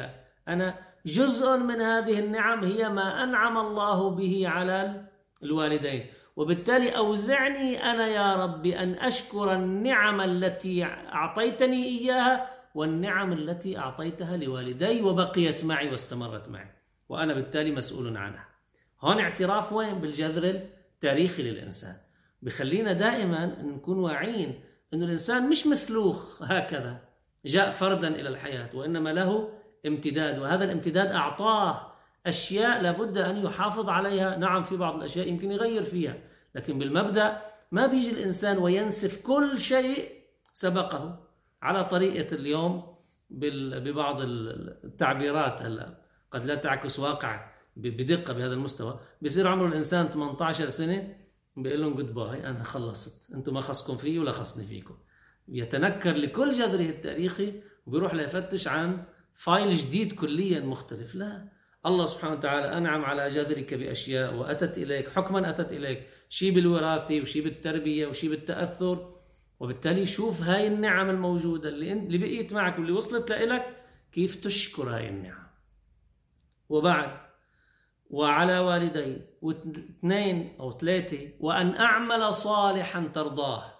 أنا 0.47 0.79
جزء 1.05 1.57
من 1.57 1.81
هذه 1.81 2.19
النعم 2.19 2.63
هي 2.63 2.89
ما 2.89 3.23
أنعم 3.23 3.57
الله 3.57 4.09
به 4.09 4.47
على 4.47 5.05
الوالدين. 5.43 6.05
وبالتالي 6.39 6.97
أوزعني 6.97 7.83
أنا 7.83 8.07
يا 8.07 8.35
رب 8.35 8.65
أن 8.65 8.93
أشكر 8.93 9.53
النعم 9.53 10.21
التي 10.21 10.83
أعطيتني 10.83 11.85
إياها 11.85 12.49
والنعم 12.75 13.33
التي 13.33 13.77
أعطيتها 13.77 14.37
لوالدي 14.37 15.01
وبقيت 15.01 15.65
معي 15.65 15.91
واستمرت 15.91 16.49
معي 16.49 16.71
وأنا 17.09 17.33
بالتالي 17.33 17.71
مسؤول 17.71 18.17
عنها. 18.17 18.47
هون 19.01 19.19
اعتراف 19.19 19.73
وين؟ 19.73 19.99
بالجذر 19.99 20.61
تاريخي 21.01 21.43
للإنسان. 21.43 21.95
بخلينا 22.41 22.93
دائما 22.93 23.45
نكون 23.45 23.99
واعيين 23.99 24.63
أن 24.93 25.03
الإنسان 25.03 25.49
مش 25.49 25.67
مسلوخ 25.67 26.43
هكذا 26.43 26.97
جاء 27.45 27.69
فردا 27.69 28.07
إلى 28.07 28.29
الحياة 28.29 28.69
وإنما 28.73 29.09
له 29.09 29.49
امتداد 29.85 30.39
وهذا 30.39 30.63
الامتداد 30.63 31.07
أعطاه 31.11 31.88
أشياء 32.25 32.81
لابد 32.81 33.17
أن 33.17 33.37
يحافظ 33.37 33.89
عليها. 33.89 34.37
نعم 34.37 34.63
في 34.63 34.77
بعض 34.77 34.95
الأشياء 34.95 35.27
يمكن 35.27 35.51
يغير 35.51 35.83
فيها 35.83 36.17
لكن 36.55 36.79
بالمبدأ 36.79 37.41
ما 37.71 37.87
بيجي 37.87 38.11
الإنسان 38.11 38.57
وينسف 38.57 39.21
كل 39.25 39.59
شيء 39.59 40.11
سبقه. 40.53 41.27
على 41.61 41.83
طريقة 41.83 42.35
اليوم 42.35 42.95
ببعض 43.29 44.17
التعبيرات 44.21 45.61
هلا 45.61 46.01
قد 46.31 46.45
لا 46.45 46.55
تعكس 46.55 46.99
واقع 46.99 47.51
بدقة 47.75 48.33
بهذا 48.33 48.53
المستوى. 48.53 48.99
بيصير 49.21 49.47
عمر 49.47 49.65
الإنسان 49.65 50.05
18 50.07 50.69
سنة 50.69 51.15
بيقول 51.57 51.81
لهم 51.81 51.93
goodbye 51.95 52.47
أنا 52.47 52.63
خلصت 52.63 53.31
أنتم 53.33 53.53
ما 53.53 53.61
خصكم 53.61 53.97
فيي 53.97 54.19
ولا 54.19 54.31
خصني 54.31 54.65
فيكم. 54.65 54.97
يتنكر 55.47 56.11
لكل 56.11 56.51
جذره 56.51 56.89
التاريخي 56.89 57.61
وبيروح 57.85 58.13
ليفتش 58.13 58.67
عن 58.67 59.03
file 59.35 59.75
جديد 59.75 60.13
كليا 60.13 60.59
مختلف. 60.59 61.15
لا 61.15 61.58
الله 61.85 62.05
سبحانه 62.05 62.33
وتعالى 62.33 62.77
أنعم 62.77 63.05
على 63.05 63.27
جذرك 63.27 63.73
بأشياء 63.73 64.35
وأتت 64.35 64.77
إليك 64.77 65.09
حكما 65.09 65.49
أتت 65.49 65.73
إليك 65.73 66.07
شيء 66.29 66.53
بالوراثة 66.55 67.21
وشيء 67.21 67.43
بالتربية 67.43 68.07
وشيء 68.07 68.29
بالتأثر. 68.29 69.13
وبالتالي 69.59 70.05
شوف 70.05 70.41
هاي 70.41 70.67
النعم 70.67 71.09
الموجودة 71.09 71.69
اللي, 71.69 71.93
اللي 71.93 72.17
بقيت 72.17 72.53
معك 72.53 72.77
واللي 72.79 72.91
وصلت 72.91 73.29
لإلك 73.29 73.75
كيف 74.11 74.35
تشكر 74.35 74.89
هاي 74.89 75.09
النعم. 75.09 75.47
وبعد 76.69 77.17
وعلى 78.09 78.59
والدي 78.59 79.21
واثنين 79.41 80.55
أو 80.59 80.71
ثلاثة 80.71 81.29
وأن 81.39 81.75
أعمل 81.75 82.33
صالحا 82.33 83.11
ترضاه. 83.13 83.73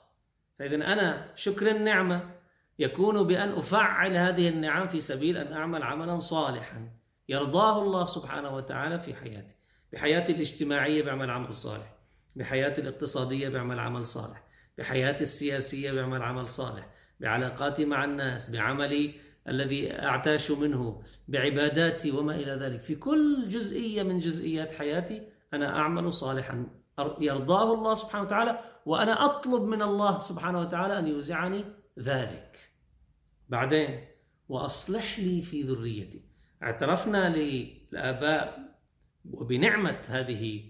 فإذا 0.59 0.75
أنا 0.75 1.31
شكر 1.35 1.71
النعمة 1.71 2.31
يكون 2.79 3.27
بأن 3.27 3.49
أفعل 3.49 4.17
هذه 4.17 4.49
النعم 4.49 4.87
في 4.87 4.99
سبيل 4.99 5.37
أن 5.37 5.53
أعمل 5.53 5.83
عملا 5.83 6.19
صالحا. 6.19 6.98
يرضاه 7.29 7.81
الله 7.81 8.05
سبحانه 8.05 8.55
وتعالى 8.55 8.99
في 8.99 9.15
حياتي 9.15 9.55
بحياتي 9.93 10.31
الاجتماعية 10.31 11.03
بعمل 11.03 11.29
عمل 11.29 11.55
صالح 11.55 11.95
بحياتي 12.35 12.81
الاقتصادية 12.81 13.49
بعمل 13.49 13.79
عمل 13.79 14.05
صالح 14.05 14.43
بحياتي 14.77 15.23
السياسية 15.23 15.91
بعمل 15.91 16.21
عمل 16.21 16.47
صالح 16.47 16.89
بعلاقاتي 17.19 17.85
مع 17.85 18.03
الناس 18.05 18.49
بعملي 18.49 19.13
الذي 19.47 19.93
أعتاش 19.93 20.51
منه 20.51 21.01
بعباداتي 21.27 22.11
وما 22.11 22.35
إلى 22.35 22.51
ذلك. 22.51 22.79
في 22.79 22.95
كل 22.95 23.47
جزئية 23.47 24.03
من 24.03 24.19
جزئيات 24.19 24.71
حياتي 24.71 25.27
أنا 25.53 25.79
أعمل 25.79 26.13
صالحا. 26.13 26.67
يرضاه 27.19 27.73
الله 27.73 27.95
سبحانه 27.95 28.23
وتعالى 28.23 28.59
وأنا 28.85 29.25
أطلب 29.25 29.63
من 29.63 29.81
الله 29.81 30.19
سبحانه 30.19 30.61
وتعالى 30.61 30.99
أن 30.99 31.07
يوزعني 31.07 31.65
ذلك. 31.99 32.71
بعدين 33.49 34.07
وأصلح 34.49 35.19
لي 35.19 35.41
في 35.41 35.61
ذريتي. 35.61 36.28
اعترفنا 36.63 37.37
للآباء 37.37 38.75
وبنعمة 39.31 40.01
هذه 40.07 40.63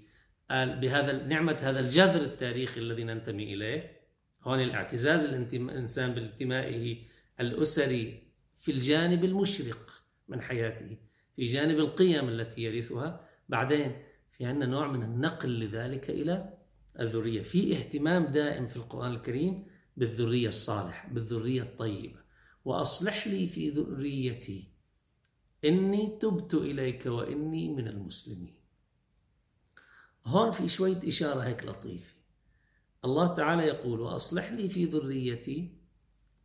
بهذا 0.52 1.26
نعمة 1.26 1.58
هذا 1.62 1.80
الجذر 1.80 2.22
التاريخي 2.22 2.80
الذي 2.80 3.04
ننتمي 3.04 3.54
إليه. 3.54 4.00
هون 4.42 4.60
الاعتزاز 4.60 5.34
الإنسان 5.34 6.14
بانتمائه 6.14 6.98
الأسري 7.40 8.24
في 8.58 8.72
الجانب 8.72 9.24
المشرق 9.24 10.04
من 10.28 10.42
حياته 10.42 10.98
في 11.36 11.46
جانب 11.46 11.80
القيم 11.80 12.30
التي 12.30 12.62
يرثها. 12.64 13.28
بعدين 13.50 13.92
في 14.32 14.46
عندنا 14.46 14.66
نوع 14.66 14.88
من 14.88 15.04
النقل 15.04 15.60
لذلك 15.60 16.10
إلى 16.10 16.54
الذرية 17.00 17.42
في 17.42 17.78
اهتمام 17.78 18.26
دائم 18.26 18.68
في 18.68 18.76
القرآن 18.76 19.12
الكريم 19.12 19.68
بالذرية 19.98 20.48
الصالحة 20.48 21.10
بالذرية 21.10 21.62
الطيبة. 21.62 22.20
وأصلح 22.66 23.28
لي 23.28 23.48
في 23.48 23.70
ذريتي 23.70 24.69
إني 25.66 26.18
تبت 26.22 26.54
إليك 26.54 27.06
وإني 27.06 27.70
من 27.70 27.88
المسلمين. 27.88 28.56
هون 30.26 30.52
في 30.52 30.68
شوية 30.68 31.00
إشارة 31.08 31.42
هيك 31.42 31.64
لطيفة. 31.64 32.14
الله 33.06 33.28
تعالى 33.34 33.64
يقول 33.64 34.00
وأصلح 34.00 34.52
لي 34.52 34.70
في 34.70 34.86
ذريتي. 34.86 35.78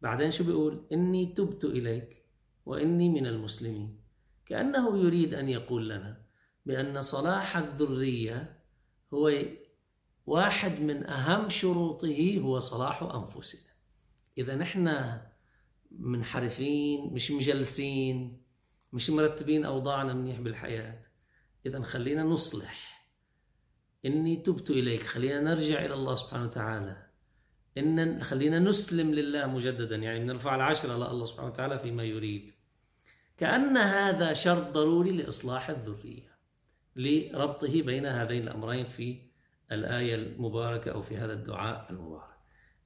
بعدين 0.03 0.31
شو 0.31 0.45
بيقول؟ 0.45 0.87
إني 0.93 1.27
تبت 1.27 1.65
إليك 1.65 2.25
وإني 2.67 3.09
من 3.09 3.27
المسلمين. 3.27 4.01
كأنه 4.47 4.99
يريد 4.99 5.35
أن 5.35 5.49
يقول 5.49 5.89
لنا 5.89 6.25
بأن 6.67 7.03
صلاح 7.03 7.57
الذرية 7.57 8.63
هو 9.15 9.33
واحد 10.27 10.81
من 10.81 11.07
أهم 11.07 11.49
شروطه 11.49 12.39
هو 12.39 12.59
صلاح 12.59 13.03
أنفسنا. 13.03 13.71
إذا 14.39 14.55
نحن 14.55 15.19
منحرفين 15.91 17.13
مش 17.13 17.31
مجلسين 17.31 18.44
مش 18.95 19.11
مرتبين 19.11 19.65
أوضاعنا 19.65 20.15
منيح 20.15 20.41
بالحياة. 20.41 20.99
إذا 21.67 21.83
خلينا 21.83 22.23
نصلح. 22.23 23.07
إني 24.07 24.37
تبت 24.37 24.71
إليك. 24.71 25.03
خلينا 25.03 25.41
نرجع 25.41 25.85
إلى 25.85 25.95
الله 25.95 26.15
سبحانه 26.15 26.45
وتعالى. 26.45 27.07
إن 27.79 28.23
خلينا 28.23 28.59
نسلم 28.59 29.15
لله 29.15 29.47
مجددا. 29.47 29.97
يعني 29.97 30.25
نرفع 30.25 30.55
العشرة 30.55 30.97
لله 30.97 31.25
سبحانه 31.25 31.49
وتعالى 31.49 31.79
فيما 31.79 32.05
يريد. 32.05 32.51
كأن 33.37 33.77
هذا 33.77 34.33
شرط 34.33 34.71
ضروري 34.71 35.11
لإصلاح 35.11 35.71
الذرية. 35.71 36.35
لربطه 36.97 37.83
بين 37.83 38.07
هذين 38.07 38.43
الأمرين 38.43 38.85
في 38.85 39.21
الآية 39.73 40.15
المباركة 40.15 40.91
أو 40.91 41.03
في 41.03 41.17
هذا 41.17 41.33
الدعاء 41.33 41.87
المبارك. 41.91 42.39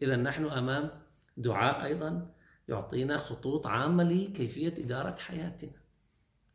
إذا 0.02 0.16
نحن 0.16 0.44
أمام 0.44 0.90
دعاء 1.36 1.84
أيضا 1.84 2.34
يعطينا 2.68 3.16
خطوط 3.16 3.66
عامة 3.66 4.04
لكيفية 4.04 4.84
إدارة 4.84 5.14
حياتنا. 5.20 5.77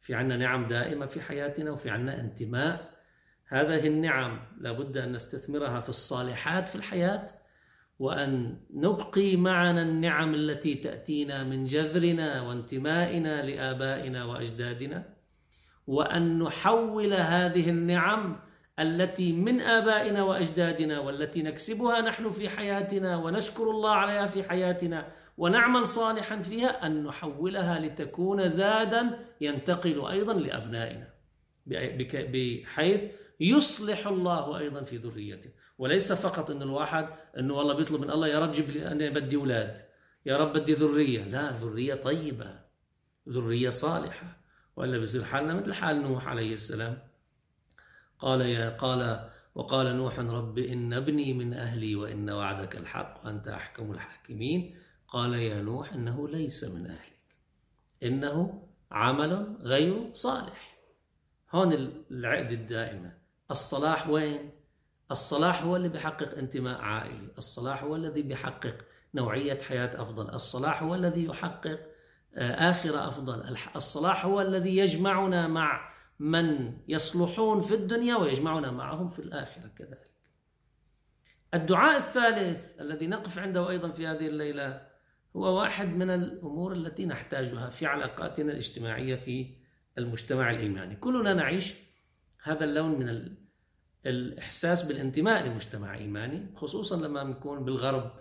في 0.03 0.15
عنا 0.15 0.37
نعم 0.37 0.67
دائمة 0.67 1.05
في 1.05 1.21
حياتنا 1.21 1.71
وفي 1.71 1.89
عنا 1.89 2.19
انتماء. 2.19 2.93
هذه 3.47 3.87
النعم 3.87 4.39
لابد 4.59 4.97
أن 4.97 5.11
نستثمرها 5.11 5.79
في 5.79 5.89
الصالحات 5.89 6.69
في 6.69 6.75
الحياة 6.75 7.27
وأن 7.99 8.57
نبقي 8.73 9.35
معنا 9.37 9.81
النعم 9.81 10.33
التي 10.33 10.75
تأتينا 10.75 11.43
من 11.43 11.65
جذرنا 11.65 12.41
وانتمائنا 12.41 13.41
لآبائنا 13.41 14.25
وأجدادنا 14.25 15.13
وأن 15.87 16.39
نحول 16.39 17.13
هذه 17.13 17.69
النعم 17.69 18.39
التي 18.79 19.33
من 19.33 19.61
آبائنا 19.61 20.23
وأجدادنا 20.23 20.99
والتي 20.99 21.41
نكسبها 21.41 22.01
نحن 22.01 22.31
في 22.31 22.49
حياتنا 22.49 23.17
ونشكر 23.17 23.63
الله 23.63 23.91
عليها 23.91 24.25
في 24.25 24.43
حياتنا 24.43 25.07
ونعمل 25.37 25.87
صالحا 25.87 26.41
فيها 26.41 26.85
أن 26.85 27.03
نحولها 27.03 27.79
لتكون 27.79 28.49
زادا 28.49 29.19
ينتقل 29.41 30.05
أيضا 30.05 30.33
لأبنائنا. 30.33 31.13
بحيث 31.65 33.03
يصلح 33.39 34.07
الله 34.07 34.59
أيضا 34.59 34.83
في 34.83 34.97
ذريته. 34.97 35.49
وليس 35.77 36.13
فقط 36.13 36.51
أن 36.51 36.61
الواحد 36.61 37.07
أنه 37.37 37.53
والله 37.53 37.73
بيطلب 37.73 38.01
من 38.01 38.11
الله 38.11 38.27
يا 38.27 38.39
رب 38.39 38.51
جيب 38.51 38.69
لي 38.69 38.87
أنا 38.87 39.09
بدي 39.09 39.35
أولاد. 39.35 39.85
يا 40.25 40.37
رب 40.37 40.53
بدي 40.53 40.73
ذرية. 40.73 41.23
لا 41.23 41.51
ذرية 41.51 41.93
طيبة. 41.93 42.59
ذرية 43.29 43.69
صالحة. 43.69 44.37
وإلا 44.75 44.97
بيصير 44.97 45.23
حالنا 45.23 45.53
مثل 45.53 45.73
حال 45.73 46.01
نوح 46.01 46.27
عليه 46.27 46.53
السلام. 46.53 46.97
قال 48.19 48.41
يا 48.41 48.69
قال 48.69 49.29
وقال 49.55 49.95
نوح 49.95 50.19
رب 50.19 50.57
إن 50.57 50.93
ابني 50.93 51.33
من 51.33 51.53
أهلي 51.53 51.95
وإن 51.95 52.29
وعدك 52.29 52.75
الحق 52.75 53.21
وأنت 53.25 53.47
أحكم 53.47 53.91
الحاكمين. 53.91 54.75
قال 55.13 55.33
يا 55.33 55.61
نوح 55.61 55.93
إنه 55.93 56.27
ليس 56.27 56.63
من 56.63 56.85
أهلك. 56.85 57.19
إنه 58.03 58.67
عمل 58.91 59.57
غير 59.61 60.11
صالح. 60.13 60.77
هون 61.51 61.73
العقد 62.11 62.51
الدائمة. 62.51 63.17
الصلاح 63.51 64.09
وين؟ 64.09 64.51
الصلاح 65.11 65.63
هو 65.63 65.75
اللي 65.75 65.89
بيحقق 65.89 66.37
انتماء 66.37 66.81
عائلي. 66.81 67.27
الصلاح 67.37 67.83
هو 67.83 67.95
الذي 67.95 68.21
بيحقق 68.21 68.75
نوعية 69.15 69.59
حياة 69.59 70.01
أفضل. 70.01 70.29
الصلاح 70.29 70.83
هو 70.83 70.95
الذي 70.95 71.25
يحقق 71.25 71.79
آه، 72.35 72.69
آخرة 72.69 73.07
أفضل. 73.07 73.57
الصلاح 73.75 74.25
هو 74.25 74.41
الذي 74.41 74.77
يجمعنا 74.77 75.47
مع 75.47 75.93
من 76.19 76.77
يصلحون 76.87 77.61
في 77.61 77.73
الدنيا 77.73 78.15
ويجمعنا 78.15 78.71
معهم 78.71 79.09
في 79.09 79.19
الآخرة 79.19 79.67
كذلك. 79.67 80.09
الدعاء 81.53 81.97
الثالث 81.97 82.81
الذي 82.81 83.07
نقف 83.07 83.39
عنده 83.39 83.69
أيضا 83.69 83.91
في 83.91 84.07
هذه 84.07 84.27
الليلة 84.27 84.92
هو 85.35 85.59
واحد 85.59 85.87
من 85.87 86.09
الأمور 86.09 86.73
التي 86.73 87.05
نحتاجها 87.05 87.69
في 87.69 87.85
علاقاتنا 87.85 88.51
الاجتماعية 88.51 89.15
في 89.15 89.55
المجتمع 89.97 90.51
الإيماني. 90.51 90.95
كلنا 90.95 91.33
نعيش 91.33 91.73
هذا 92.43 92.63
اللون 92.65 92.99
من 92.99 93.35
الإحساس 94.05 94.83
بالانتماء 94.83 95.47
لمجتمع 95.47 95.95
إيماني 95.95 96.53
خصوصا 96.55 97.07
لما 97.07 97.23
نكون 97.23 97.65
بالغرب 97.65 98.11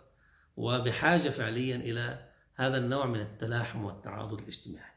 وبحاجة 0.57 1.29
فعليا 1.29 1.77
إلى 1.77 2.29
هذا 2.55 2.77
النوع 2.77 3.07
من 3.07 3.21
التلاحم 3.21 3.85
والتعاضد 3.85 4.41
الاجتماعي. 4.41 4.93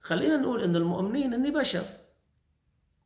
خلينا 0.00 0.36
نقول 0.36 0.62
أن 0.62 0.76
المؤمنين 0.76 1.34
أني 1.34 1.50
بشر 1.50 1.84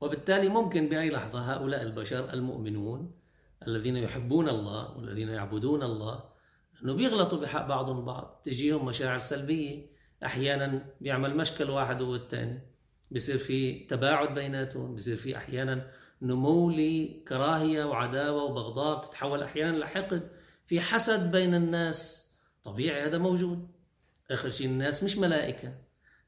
وبالتالي 0.01 0.49
ممكن 0.49 0.89
بأي 0.89 1.11
لحظة 1.11 1.55
هؤلاء 1.55 1.83
البشر 1.83 2.33
المؤمنون 2.33 3.21
الذين 3.67 3.97
يحبون 3.97 4.49
الله 4.49 4.97
والذين 4.97 5.29
يعبدون 5.29 5.83
الله 5.83 6.34
إنه 6.83 6.95
بيغلطوا 6.95 7.41
بحق 7.41 7.67
بعضهم 7.67 7.99
البعض 7.99 8.41
تجيهم 8.45 8.87
مشاعر 8.87 9.19
سلبية 9.19 9.87
أحيانا 10.25 10.87
بيعمل 11.01 11.37
مشكل 11.37 11.71
واحد 11.71 12.03
هو 12.03 12.15
الثاني 12.15 12.75
بصير 13.11 13.39
في 13.39 13.79
تباعد 13.79 14.35
بيناتهم 14.35 14.95
بصير 14.95 15.17
في 15.17 15.37
أحيانا 15.37 15.91
نمو 16.23 16.71
لكراهيه 16.71 17.85
وعداوة 17.85 18.45
وبغضاء 18.45 18.99
بتتحول 18.99 19.43
أحيانا 19.43 19.77
لحقد. 19.77 20.31
في 20.67 20.81
حسد 20.81 21.33
بين 21.33 21.55
الناس 21.55 22.31
طبيعي 22.63 23.07
هذا 23.07 23.19
موجود. 23.19 23.69
آخر 24.31 24.51
شيء 24.51 24.67
الناس 24.67 25.05
مش 25.05 25.19
ملائكة. 25.19 25.75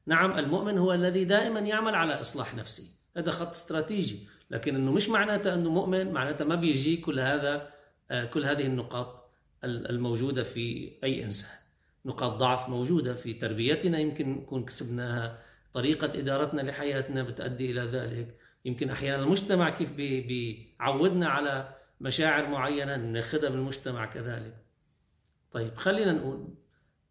نعم 0.05 0.39
المؤمن 0.39 0.77
هو 0.77 0.93
الذي 0.93 1.25
دائما 1.25 1.59
يعمل 1.59 1.95
على 1.95 2.21
إصلاح 2.21 2.55
نفسه 2.55 2.83
هذا 3.17 3.31
خط 3.31 3.49
استراتيجي 3.49 4.27
لكن 4.49 4.75
إنه 4.75 4.91
مش 4.91 5.09
معناته 5.09 5.53
إنه 5.53 5.69
مؤمن 5.71 6.11
معناته 6.11 6.45
ما 6.45 6.55
بيجي 6.55 6.97
كل 6.97 7.19
هذا 7.19 7.69
آه، 8.11 8.25
كل 8.25 8.45
هذه 8.45 8.65
النقاط. 8.65 9.26
الموجودة 9.63 10.43
في 10.43 10.91
أي 11.03 11.23
إنسان. 11.23 11.57
نقاط 12.05 12.33
ضعف 12.33 12.69
موجودة 12.69 13.13
في 13.13 13.33
تربيتنا 13.33 13.99
يمكن 13.99 14.29
نكون 14.29 14.65
كسبناها 14.65 15.39
طريقة 15.73 16.19
إدارتنا 16.19 16.61
لحياتنا 16.61 17.23
بتؤدي 17.23 17.71
إلى 17.71 17.81
ذلك. 17.81 18.37
يمكن 18.65 18.89
أحيانا 18.89 19.23
المجتمع 19.23 19.69
كيف 19.69 19.93
بيعودنا 19.93 21.27
على 21.27 21.75
مشاعر 22.01 22.47
معينة 22.47 22.95
ناخذها 22.95 23.49
بالمجتمع 23.49 24.05
كذلك. 24.05 24.57
طيب 25.51 25.75
خلينا 25.75 26.11
نقول 26.11 26.47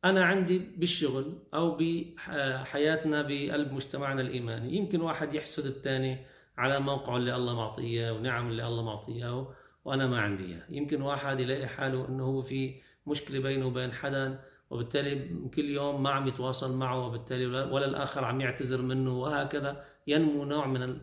أنا 0.04 0.24
عندي 0.24 0.58
بالشغل 0.58 1.38
أو 1.54 1.76
بحياتنا 1.76 3.22
بقلب 3.22 3.72
مجتمعنا 3.72 4.20
الإيماني 4.20 4.76
يمكن 4.76 5.00
واحد 5.00 5.34
يحسد 5.34 5.66
الثاني 5.66 6.18
على 6.58 6.80
موقعه 6.80 7.16
اللي 7.16 7.36
الله 7.36 7.54
معطيه 7.54 8.10
ونعم 8.10 8.48
اللي 8.48 8.66
الله 8.66 8.82
معطيه 8.82 9.48
وأنا 9.86 10.06
ما 10.06 10.20
عندي 10.20 10.44
إياه. 10.44 10.62
يمكن 10.68 11.02
واحد 11.02 11.40
يلاقي 11.40 11.66
حاله 11.66 12.08
إنه 12.08 12.24
هو 12.24 12.42
في 12.42 12.74
مشكلة 13.06 13.38
بينه 13.40 13.66
وبين 13.66 13.92
حدا 13.92 14.44
وبالتالي 14.70 15.28
كل 15.54 15.64
يوم 15.64 16.02
ما 16.02 16.10
عم 16.10 16.28
يتواصل 16.28 16.78
معه 16.78 17.06
وبالتالي 17.06 17.46
ولا 17.46 17.84
الآخر 17.84 18.24
عم 18.24 18.40
يعتذر 18.40 18.82
منه 18.82 19.20
وهكذا 19.20 19.84
ينمو 20.06 20.44
نوع 20.44 20.66
من 20.66 20.98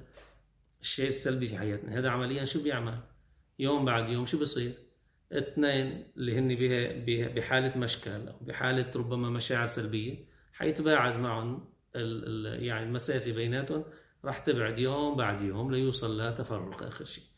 الشيء 0.81 1.07
السلبي 1.07 1.47
في 1.47 1.57
حياتنا. 1.57 1.99
هذا 1.99 2.09
عمليا 2.09 2.45
شو 2.45 2.63
بيعمل؟ 2.63 2.99
يوم 3.59 3.85
بعد 3.85 4.09
يوم 4.09 4.25
شو 4.25 4.39
بصير؟ 4.39 4.71
اثنين 5.31 6.11
اللي 6.17 6.37
هن 6.37 6.55
بحالة 7.35 7.77
مشكل 7.77 8.27
أو 8.27 8.37
بحالة 8.41 8.91
ربما 8.95 9.29
مشاعر 9.29 9.65
سلبية 9.65 10.25
حيتباعد 10.53 11.19
معهم 11.19 11.69
يعني 11.95 12.83
المسافة 12.83 13.31
بيناتهم 13.31 13.83
راح 14.25 14.39
تبعد 14.39 14.79
يوم 14.79 15.15
بعد 15.15 15.41
يوم 15.41 15.71
ليوصل 15.71 16.21
لتفرق 16.21 16.83
آخر 16.83 17.05
شيء. 17.05 17.32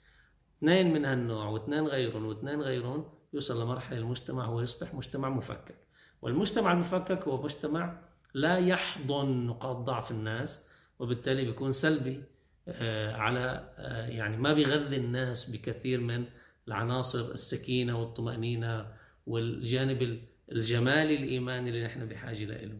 اثنين 0.57 0.93
من 0.93 1.05
هالنوع 1.05 1.45
واثنين 1.45 1.87
غيرهم 1.87 2.25
واثنين 2.25 2.61
غيرهم 2.61 3.05
يوصل 3.33 3.63
لمرحلة 3.63 3.97
المجتمع 3.97 4.45
هو 4.45 4.61
يصبح 4.61 4.93
مجتمع 4.93 5.29
مفكك. 5.29 5.75
والمجتمع 6.21 6.71
المفكك 6.71 7.27
هو 7.27 7.43
مجتمع 7.43 8.01
لا 8.33 8.57
يحضن 8.57 9.45
نقاط 9.45 9.75
ضعف 9.75 10.11
الناس 10.11 10.69
وبالتالي 10.99 11.45
بيكون 11.45 11.71
سلبي 11.71 12.23
آه، 12.67 13.15
على 13.15 13.73
آه، 13.77 14.07
يعني 14.07 14.37
ما 14.37 14.53
بيغذي 14.53 14.97
الناس 14.97 15.49
بكثير 15.49 15.99
من 15.99 16.25
العناصر 16.67 17.31
السكينة 17.31 17.99
والطمأنينة 17.99 18.87
والجانب 19.27 20.21
الجمالي 20.51 21.15
الإيماني 21.15 21.69
اللي 21.69 21.85
نحن 21.85 22.07
بحاجة 22.07 22.45
له. 22.45 22.79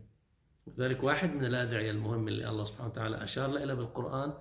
لذلك 0.68 1.04
واحد 1.04 1.34
من 1.34 1.46
الأدعية 1.46 1.92
المهمة 1.92 2.28
اللي 2.28 2.50
الله 2.50 2.64
سبحانه 2.64 2.90
وتعالى 2.90 3.24
أشار 3.24 3.50
لها 3.52 3.76
بالقرآن 3.76 4.34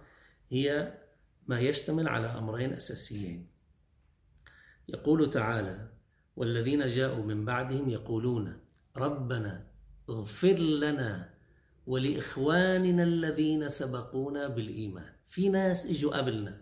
هي 0.51 0.99
ما 1.47 1.61
يشتمل 1.61 2.09
على 2.09 2.27
أمرين 2.27 2.73
أساسيين. 2.73 3.47
يقول 4.89 5.31
تعالى 5.31 5.89
والذين 6.37 6.87
جاءوا 6.87 7.25
من 7.25 7.45
بعدهم 7.45 7.89
يقولون 7.89 8.61
ربنا 8.97 9.67
اغفر 10.09 10.57
لنا 10.59 11.35
ولإخواننا 11.87 13.03
الذين 13.03 13.69
سبقونا 13.69 14.49
بالإيمان. 14.49 15.13
في 15.27 15.49
ناس 15.49 15.91
إجوا 15.91 16.17
قبلنا 16.17 16.61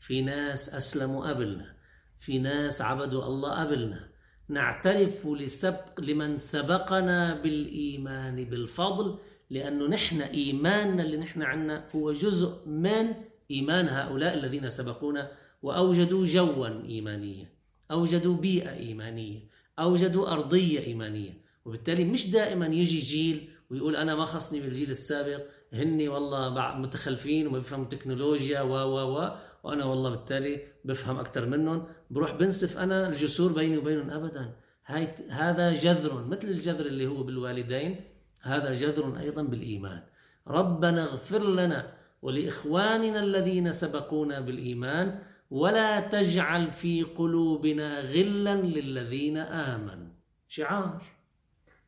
في 0.00 0.22
ناس 0.22 0.74
أسلموا 0.74 1.28
قبلنا 1.28 1.76
في 2.18 2.38
ناس 2.38 2.82
عبدوا 2.82 3.26
الله 3.26 3.60
قبلنا 3.60 4.08
نعترف 4.48 5.26
لسبق 5.26 6.00
لمن 6.00 6.38
سبقنا 6.38 7.42
بالإيمان 7.42 8.44
بالفضل 8.44 9.18
لأنه 9.50 9.86
نحن 9.86 10.20
إيماننا 10.20 11.02
اللي 11.02 11.16
نحن 11.16 11.42
عنا 11.42 11.88
هو 11.96 12.12
جزء 12.12 12.68
من 12.68 13.14
إيمان 13.50 13.88
هؤلاء 13.88 14.34
الذين 14.34 14.70
سبقونا 14.70 15.30
وأوجدوا 15.62 16.26
جوا 16.26 16.68
إيمانيا 16.84 17.58
أوجدوا 17.90 18.36
بيئة 18.36 18.76
إيمانية 18.76 19.40
أوجدوا 19.78 20.32
أرضية 20.32 20.80
إيمانية. 20.80 21.48
وبالتالي 21.64 22.04
مش 22.04 22.30
دائما 22.30 22.66
يجي 22.66 22.98
جيل 22.98 23.48
ويقول 23.70 23.96
أنا 23.96 24.14
ما 24.14 24.24
خصني 24.24 24.60
بالجيل 24.60 24.90
السابق 24.90 25.40
هني 25.72 26.08
والله 26.08 26.74
متخلفين 26.78 27.46
وما 27.46 27.58
بيفهموا 27.58 27.86
تكنولوجيا 27.86 28.60
و 28.60 28.72
و 28.72 29.18
و 29.18 29.36
وأنا 29.64 29.84
والله 29.84 30.10
بالتالي 30.10 30.62
بفهم 30.84 31.18
أكثر 31.18 31.46
منهم. 31.46 31.86
بروح 32.10 32.32
بنسف 32.32 32.78
أنا 32.78 33.08
الجسور 33.08 33.52
بيني 33.52 33.78
وبينهم 33.78 34.10
ابدا. 34.10 34.52
هاي 34.86 35.08
هذا 35.30 35.72
جذر 35.72 36.24
مثل 36.24 36.48
الجذر 36.48 36.86
اللي 36.86 37.06
هو 37.06 37.22
بالوالدين 37.22 38.00
هذا 38.42 38.74
جذر 38.74 39.18
أيضا 39.18 39.42
بالإيمان. 39.42 40.02
ربنا 40.46 41.04
اغفر 41.04 41.44
لنا 41.44 41.97
ولإخواننا 42.22 43.20
الذين 43.20 43.72
سبقونا 43.72 44.40
بالإيمان 44.40 45.22
ولا 45.50 46.00
تجعل 46.00 46.70
في 46.70 47.02
قلوبنا 47.02 48.00
غلا 48.00 48.54
للذين 48.54 49.36
آمنوا. 49.36 50.12
شعار 50.48 51.02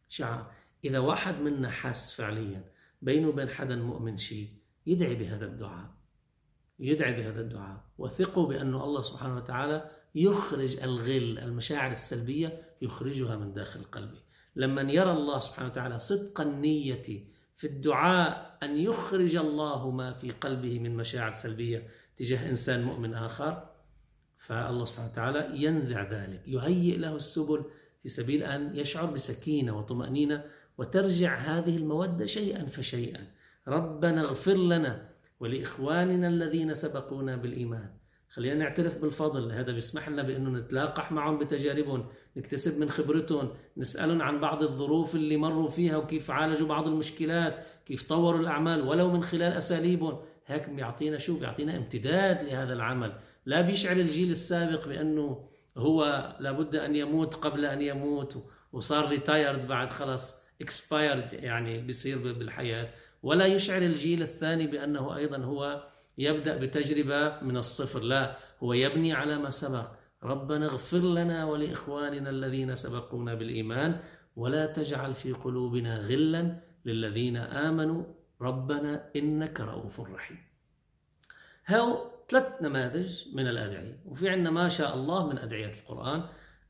شعار. 0.09 0.53
إذا 0.85 0.99
واحد 0.99 1.40
منا 1.40 1.71
حس 1.71 2.14
فعليا 2.14 2.64
بينه 3.03 3.29
وبين 3.29 3.49
حدا 3.49 3.77
مؤمن 3.77 4.16
شيء 4.16 4.49
يدعي 4.87 5.14
بهذا 5.14 5.47
الدعاء. 5.47 5.90
يدعي 6.79 7.12
بهذا 7.12 7.40
الدعاء. 7.40 7.85
وثقوا 7.99 8.47
بأن 8.47 8.75
الله 8.75 9.03
سبحانه 9.03 9.37
وتعالى 9.37 9.90
يخرج 10.14 10.81
الغل 10.81 11.38
المشاعر 11.38 11.90
السلبية 11.90 12.62
يخرجها 12.83 13.37
من 13.37 13.53
داخل 13.53 13.85
قلبه 13.85 14.19
لما 14.57 14.93
يرى 14.93 15.12
الله 15.12 15.38
سبحانه 15.38 15.69
وتعالى 15.69 15.99
صدق 15.99 16.40
النية 16.40 17.25
في 17.61 17.66
الدعاء 17.66 18.59
أن 18.62 18.77
يخرج 18.77 19.37
الله 19.37 19.90
ما 19.90 20.12
في 20.12 20.31
قلبه 20.31 20.79
من 20.79 20.96
مشاعر 20.96 21.31
سلبية 21.31 21.88
تجاه 22.16 22.51
إنسان 22.51 22.85
مؤمن 22.85 23.14
آخر. 23.14 23.68
فالله 24.38 24.85
سبحانه 24.85 25.11
وتعالى 25.11 25.64
ينزع 25.64 26.03
ذلك 26.03 26.49
يهيئ 26.49 26.96
له 26.96 27.16
السبل 27.16 27.64
في 28.03 28.09
سبيل 28.09 28.42
أن 28.42 28.77
يشعر 28.77 29.07
بسكينة 29.07 29.79
وطمأنينة 29.79 30.44
وترجع 30.79 31.37
هذه 31.37 31.77
المودة 31.77 32.27
شيئا 32.27 32.66
فشيئا. 32.66 33.27
ربنا 33.68 34.20
اغفر 34.20 34.57
لنا 34.57 35.09
ولإخواننا 35.40 36.29
الذين 36.29 36.75
سبقونا 36.75 37.37
بالإيمان. 37.37 37.90
خلينا 38.31 38.55
نعترف 38.55 38.99
بالفضل. 38.99 39.53
هذا 39.53 39.73
بيسمح 39.73 40.09
لنا 40.09 40.23
بأنه 40.23 40.51
نتلاقح 40.51 41.12
معهم 41.12 41.38
بتجاربهم 41.38 42.07
نكتسب 42.37 42.81
من 42.81 42.90
خبرتهم 42.90 43.51
نسألهم 43.77 44.23
عن 44.23 44.40
بعض 44.40 44.62
الظروف 44.62 45.14
اللي 45.14 45.37
مروا 45.37 45.69
فيها 45.69 45.97
وكيف 45.97 46.31
عالجوا 46.31 46.69
بعض 46.69 46.87
المشكلات 46.87 47.64
كيف 47.87 48.09
طوروا 48.09 48.40
الأعمال 48.40 48.88
ولو 48.88 49.11
من 49.11 49.23
خلال 49.23 49.53
أساليبهم. 49.53 50.19
هيك 50.47 50.71
بيعطينا 50.71 51.19
شو؟ 51.19 51.38
بيعطينا 51.38 51.77
امتداد 51.77 52.45
لهذا 52.45 52.73
العمل. 52.73 53.12
لا 53.47 53.61
بيشعر 53.61 53.97
الجيل 53.97 54.31
السابق 54.31 54.88
بأنه 54.88 55.49
هو 55.77 56.29
لابد 56.40 56.77
أن 56.77 56.97
يموت 56.97 57.35
قبل 57.35 57.64
أن 57.64 57.83
يموت 57.83 58.45
وصار 58.73 59.09
retired 59.09 59.68
بعد 59.69 59.90
خلص 59.90 60.51
expired 60.61 61.33
يعني 61.33 61.81
بيصير 61.81 62.19
بالحياة. 62.19 62.88
ولا 63.23 63.47
يشعر 63.47 63.83
الجيل 63.83 64.23
الثاني 64.23 64.66
بأنه 64.66 65.16
أيضا 65.16 65.37
هو 65.37 65.87
يبدأ 66.20 66.56
بتجربة 66.56 67.40
من 67.42 67.56
الصفر. 67.56 68.00
لا 68.00 68.37
هو 68.62 68.72
يبني 68.72 69.12
على 69.12 69.38
ما 69.38 69.50
سبق. 69.50 69.88
ربنا 70.22 70.66
اغفر 70.66 70.98
لنا 70.98 71.44
ولإخواننا 71.44 72.30
الذين 72.30 72.74
سبقونا 72.74 73.35
بالإيمان 73.35 74.00
ولا 74.37 74.66
تجعل 74.66 75.14
في 75.14 75.33
قلوبنا 75.33 75.98
غلا 75.98 76.42
للذين 76.85 77.37
آمنوا. 77.37 78.04
ربنا 78.40 79.11
إنك 79.16 79.61
رؤوف 79.61 80.00
رحيم. 80.00 80.38
هاو 81.66 82.11
ثلاث 82.28 82.62
نماذج 82.62 83.24
من 83.35 83.46
الأدعية. 83.48 84.02
وفي 84.06 84.28
عندنا 84.28 84.50
ما 84.50 84.68
شاء 84.68 84.94
الله 84.94 85.26
من 85.26 85.38
ادعيه 85.38 85.72
القرآن 85.80 86.24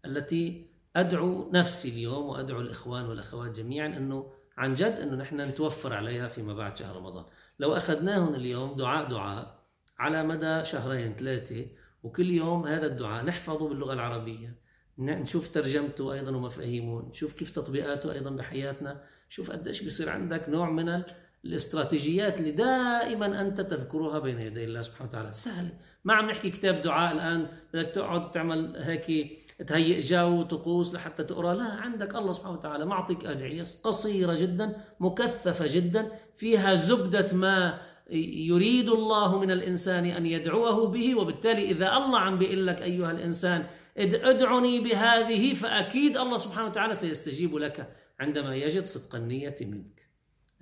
التي 0.04 0.70
أدعو 0.96 1.50
نفسي 1.52 1.88
اليوم 1.88 2.24
وأدعو 2.28 2.60
الإخوان 2.60 3.04
والأخوات 3.06 3.50
جميعا 3.50 3.86
أنه 3.86 4.32
عن 4.61 4.75
جد 4.75 4.96
إنه 5.03 5.16
نحن 5.16 5.40
نتوفر 5.40 5.94
عليها 5.94 6.29
فيما 6.29 6.55
بعد 6.55 6.77
شهر 6.77 6.96
رمضان. 6.96 7.25
لو 7.59 7.77
اخذناهم 7.77 8.35
اليوم 8.35 8.77
دعاء 8.77 9.09
دعاء 9.09 9.61
على 9.99 10.23
مدى 10.23 10.64
شهرين 10.64 11.14
ثلاثة 11.14 11.66
وكل 12.03 12.31
يوم 12.31 12.66
هذا 12.66 12.87
الدعاء 12.87 13.25
نحفظه 13.25 13.68
باللغة 13.68 13.92
العربية 13.92 14.55
نشوف 14.99 15.49
ترجمته 15.49 16.12
أيضا 16.12 16.31
ومفاهيمه 16.37 17.09
نشوف 17.09 17.33
كيف 17.33 17.51
تطبيقاته 17.51 18.12
أيضا 18.12 18.31
بحياتنا 18.31 19.03
شوف 19.29 19.51
قديش 19.51 19.83
بيصير 19.83 20.09
عندك 20.09 20.49
نوع 20.49 20.70
من 20.70 21.03
الاستراتيجيات 21.44 22.40
اللي 22.40 22.51
دائما 22.51 23.40
أنت 23.40 23.61
تذكرها 23.61 24.18
بين 24.18 24.40
يدي 24.40 24.64
الله 24.64 24.83
سبحانه 24.83 25.09
وتعالى. 25.09 25.33
سهلة 25.33 25.70
ما 26.05 26.14
عم 26.14 26.31
نحكي 26.31 26.51
كتاب 26.51 26.83
دعاء 26.83 27.14
الآن 27.14 27.49
بدك 27.75 27.88
تقعد 27.88 28.31
تعمل 28.31 28.77
هيك 28.77 29.38
تهيئ 29.66 29.99
جو 29.99 30.42
طقوس 30.42 30.94
لحتى 30.94 31.25
تقرأ. 31.25 31.55
لا 31.55 31.64
عندك 31.64 32.14
الله 32.14 32.33
سبحانه 32.33 32.55
وتعالى 32.55 32.87
معطيك 32.87 33.27
أدعية 33.27 33.62
قصيرة 33.85 34.35
جدا 34.35 34.77
مكثفة 35.01 35.66
جدا 35.68 36.09
فيها 36.37 36.75
زبدة 36.75 37.37
ما 37.37 37.81
يريد 38.11 38.88
الله 38.88 39.38
من 39.38 39.51
الإنسان 39.51 40.05
أن 40.05 40.27
يدعوه 40.27 40.87
به 40.87 41.14
وبالتالي 41.14 41.70
إذا 41.70 41.96
الله 41.96 42.18
عم 42.18 42.38
بيقول 42.38 42.66
لك 42.66 42.83
أيها 42.83 43.11
الإنسان 43.11 43.66
أدعني 43.96 44.81
بهذه 44.81 45.55
فأكيد 45.55 46.16
الله 46.16 46.37
سبحانه 46.37 46.68
وتعالى 46.68 46.94
سيستجيب 46.94 47.57
لك 47.57 47.96
عندما 48.20 48.57
يجد 48.57 48.85
صدق 48.85 49.14
النية 49.14 49.57
منك. 49.61 50.11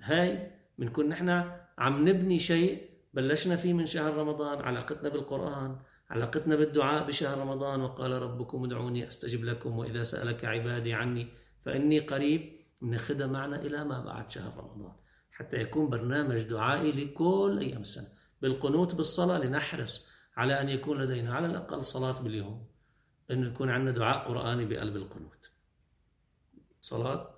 هاي 0.01 0.51
بنكون 0.77 1.09
نحن 1.09 1.29
عم 1.77 2.09
نبني 2.09 2.39
شيء 2.39 2.89
بلشنا 3.13 3.55
فيه 3.55 3.73
من 3.73 3.85
شهر 3.85 4.13
رمضان 4.13 4.61
علاقتنا 4.61 5.09
بالقرآن 5.09 5.75
علاقتنا 6.09 6.55
بالدعاء 6.55 7.07
بشهر 7.07 7.37
رمضان 7.37 7.81
وقال 7.81 8.11
ربكم 8.11 8.63
ادعوني 8.63 9.07
أستجب 9.07 9.43
لكم 9.43 9.77
وإذا 9.77 10.03
سألك 10.03 10.45
عبادي 10.45 10.93
عني 10.93 11.27
فإني 11.59 11.99
قريب 11.99 12.59
بناخذها 12.81 13.27
معنا 13.27 13.61
إلى 13.61 13.83
ما 13.83 13.99
بعد 13.99 14.31
شهر 14.31 14.57
رمضان. 14.57 14.93
حتى 15.31 15.57
يكون 15.57 15.89
برنامج 15.89 16.41
دعائي 16.41 16.91
لكل 16.91 17.57
أيام 17.61 17.81
السنة. 17.81 18.07
بالقنوت 18.41 18.95
بالصلاة 18.95 19.37
لنحرص 19.37 20.09
على 20.37 20.61
أن 20.61 20.69
يكون 20.69 21.01
لدينا 21.01 21.33
على 21.33 21.47
الأقل 21.47 21.85
صلاة 21.85 22.21
باليوم. 22.21 22.67
انه 23.31 23.47
يكون 23.47 23.69
عندنا 23.69 23.91
دعاء 23.91 24.27
قرآني 24.27 24.65
بقلب 24.65 24.95
القنوت. 24.95 25.51
صلاة 26.81 27.37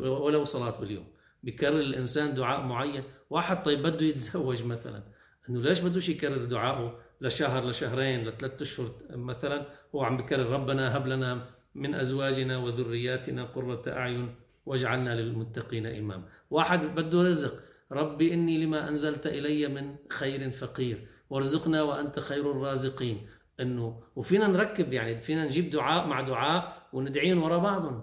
ولو 0.00 0.44
صلاة 0.44 0.80
باليوم. 0.80 1.06
بكرر 1.42 1.80
الإنسان 1.80 2.34
دعاء 2.34 2.60
معين. 2.60 3.04
واحد 3.30 3.62
طيب 3.62 3.82
بده 3.82 4.06
يتزوج 4.06 4.64
مثلا. 4.64 5.02
أنه 5.50 5.60
ليش 5.60 5.80
بدوش 5.80 6.08
يكرر 6.08 6.44
دعائه 6.44 7.05
لشهر 7.20 7.68
لشهرين 7.68 8.24
لثلاث 8.24 8.62
أشهر 8.62 8.90
مثلا 9.10 9.66
هو 9.94 10.02
عم 10.02 10.16
بكرر 10.16 10.46
ربنا 10.50 10.96
هب 10.96 11.06
لنا 11.06 11.46
من 11.74 11.94
أزواجنا 11.94 12.56
وذرياتنا 12.58 13.44
قرة 13.44 13.82
أعين 13.88 14.34
واجعلنا 14.66 15.20
للمتقين 15.20 15.86
إمام. 15.86 16.24
واحد 16.50 16.86
بده 16.86 17.30
رزق. 17.30 17.54
ربي 17.92 18.34
إني 18.34 18.64
لما 18.64 18.88
أنزلت 18.88 19.26
إلي 19.26 19.68
من 19.68 19.96
خير 20.10 20.50
فقير. 20.50 21.06
وارزقنا 21.30 21.82
وأنت 21.82 22.18
خير 22.18 22.50
الرازقين. 22.50 23.26
إنه 23.60 24.02
وفينا 24.16 24.46
نركب 24.46 24.92
يعني 24.92 25.16
فينا 25.16 25.44
نجيب 25.44 25.70
دعاء 25.70 26.06
مع 26.06 26.20
دعاء 26.20 26.88
وندعين 26.92 27.38
ورا 27.38 27.58
بعضهم. 27.58 28.02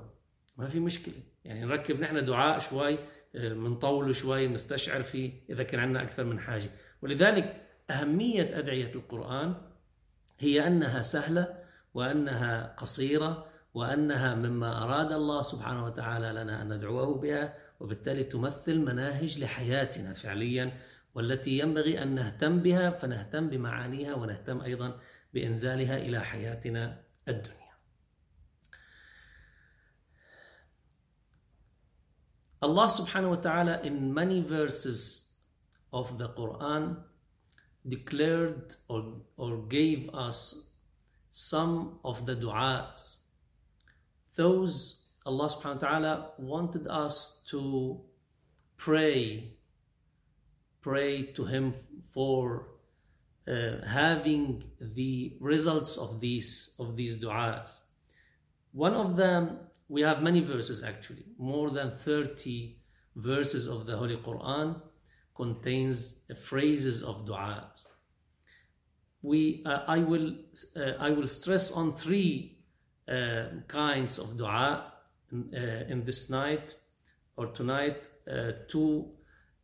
ما 0.57 0.67
في 0.67 0.79
مشكلة. 0.79 1.15
يعني 1.45 1.65
نركب 1.65 1.99
نحن 1.99 2.25
دعاء 2.25 2.59
شوي 2.59 2.97
بنطوله 3.33 4.09
آه، 4.09 4.13
شوي 4.13 4.47
نستشعر 4.47 5.03
فيه 5.03 5.31
إذا 5.49 5.63
كان 5.63 5.79
عندنا 5.79 6.01
أكثر 6.01 6.23
من 6.23 6.39
حاجة. 6.39 6.69
ولذلك 7.01 7.62
أهمية 7.89 8.59
أدعية 8.59 8.91
القرآن 8.95 9.55
هي 10.39 10.67
أنها 10.67 11.01
سهلة 11.01 11.63
وأنها 11.93 12.75
قصيرة 12.77 13.45
وأنها 13.73 14.35
مما 14.35 14.83
أراد 14.83 15.11
الله 15.11 15.41
سبحانه 15.41 15.85
وتعالى 15.85 16.31
لنا 16.31 16.61
أن 16.61 16.73
ندعوه 16.73 17.15
بها 17.15 17.57
وبالتالي 17.79 18.23
تمثل 18.23 18.79
مناهج 18.79 19.39
لحياتنا 19.39 20.13
فعليا 20.13 20.77
والتي 21.15 21.59
ينبغي 21.59 22.03
أن 22.03 22.15
نهتم 22.15 22.59
بها 22.59 22.89
فنهتم 22.89 23.49
بمعانيها 23.49 24.13
ونهتم 24.15 24.61
أيضا 24.61 24.99
بإنزالها 25.33 25.97
إلى 25.97 26.19
حياتنا 26.19 27.03
الدنيا. 27.27 27.63
Allah 32.63 32.87
subhanahu 32.87 33.35
wa 33.35 33.41
ta'ala 33.43 33.83
in 33.83 34.15
many 34.15 34.39
verses 34.39 35.35
of 35.91 36.17
the 36.17 36.31
Quran 36.31 36.95
declared 37.87 38.75
or, 38.87 39.21
or 39.37 39.57
gave 39.57 40.09
us 40.13 40.71
some 41.31 41.99
of 42.03 42.25
the 42.25 42.35
du'as. 42.35 43.17
Those 44.35 45.03
Allah 45.25 45.47
subhanahu 45.49 45.81
wa 45.81 45.87
ta'ala 45.87 46.31
wanted 46.37 46.87
us 46.87 47.43
to 47.47 48.01
pray, 48.77 49.53
pray 50.81 51.23
to 51.33 51.45
Him 51.45 51.73
for 52.11 52.67
uh, 53.47 53.85
having 53.85 54.63
the 54.79 55.37
results 55.39 55.97
of 55.97 56.19
these 56.19 56.75
of 56.79 56.95
these 56.95 57.17
du'as. 57.17 57.79
One 58.71 58.93
of 58.93 59.15
them, 59.15 59.59
we 59.87 60.01
have 60.01 60.21
many 60.21 60.41
verses 60.41 60.83
actually, 60.83 61.25
more 61.37 61.69
than 61.69 61.91
30 61.91 62.77
verses 63.15 63.67
of 63.67 63.85
the 63.85 63.95
Holy 63.97 64.17
Quran 64.17 64.81
contains 65.34 66.24
phrases 66.34 67.02
of 67.02 67.24
dua. 67.24 67.70
We, 69.22 69.62
uh, 69.64 69.80
I, 69.86 69.98
will, 70.00 70.34
uh, 70.76 70.92
I 70.98 71.10
will 71.10 71.28
stress 71.28 71.72
on 71.72 71.92
three 71.92 72.58
uh, 73.08 73.44
kinds 73.66 74.18
of 74.18 74.36
dua 74.36 74.92
in, 75.32 75.54
uh, 75.54 75.84
in, 75.88 76.04
this 76.04 76.30
night 76.30 76.74
or 77.36 77.46
tonight 77.46 78.08
uh, 78.30 78.52
to, 78.68 79.10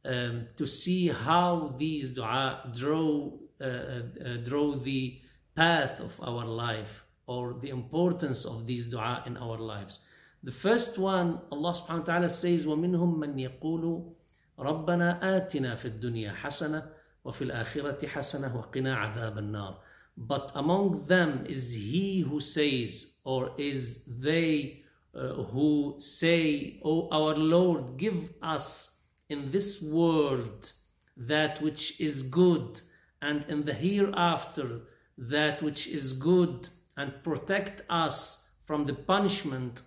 um, 0.04 0.46
to 0.56 0.66
see 0.66 1.08
how 1.08 1.74
these 1.78 2.10
dua 2.10 2.70
draw, 2.74 3.32
uh, 3.60 4.00
draw 4.44 4.72
the 4.72 5.20
path 5.54 6.00
of 6.00 6.20
our 6.22 6.44
life 6.44 7.04
or 7.26 7.56
the 7.60 7.70
importance 7.70 8.44
of 8.44 8.66
these 8.66 8.86
dua 8.86 9.22
in 9.26 9.36
our 9.36 9.58
lives. 9.58 10.00
The 10.42 10.52
first 10.52 10.98
one, 10.98 11.40
Allah 11.50 11.72
subhanahu 11.72 12.00
wa 12.00 12.04
ta'ala 12.04 12.28
says, 12.28 12.66
وَمِنْهُمْ 12.66 13.16
مَنْ 13.16 13.34
يَقُولُ 13.48 14.12
ربنا 14.58 15.36
آتنا 15.36 15.74
في 15.74 15.88
الدنيا 15.88 16.32
حسنة 16.32 16.90
وفي 17.24 17.44
الآخرة 17.44 18.06
حسنة 18.06 18.56
وقنا 18.56 18.96
عذاب 18.96 19.38
النار 19.38 19.80
But 20.16 20.52
among 20.54 21.06
them 21.06 21.44
is 21.46 21.74
he 21.74 22.20
who 22.20 22.40
says 22.40 23.16
or 23.24 23.52
is 23.58 24.04
they 24.22 24.84
uh, 25.14 25.44
who 25.52 25.96
say, 25.98 26.80
O 26.84 26.90
oh, 26.90 27.08
our 27.10 27.34
Lord, 27.34 27.96
give 27.96 28.32
us 28.42 29.06
in 29.28 29.50
this 29.50 29.82
world 29.82 30.72
that 31.16 31.60
which 31.62 32.00
is 32.00 32.22
good 32.22 32.80
and 33.22 33.44
in 33.48 33.64
the 33.64 33.72
hereafter 33.72 34.82
that 35.16 35.62
which 35.62 35.86
is 35.86 36.12
good 36.12 36.68
and 36.96 37.22
protect 37.22 37.82
us 37.88 38.54
from 38.64 38.84
the 38.86 38.94
punishment 38.94 39.82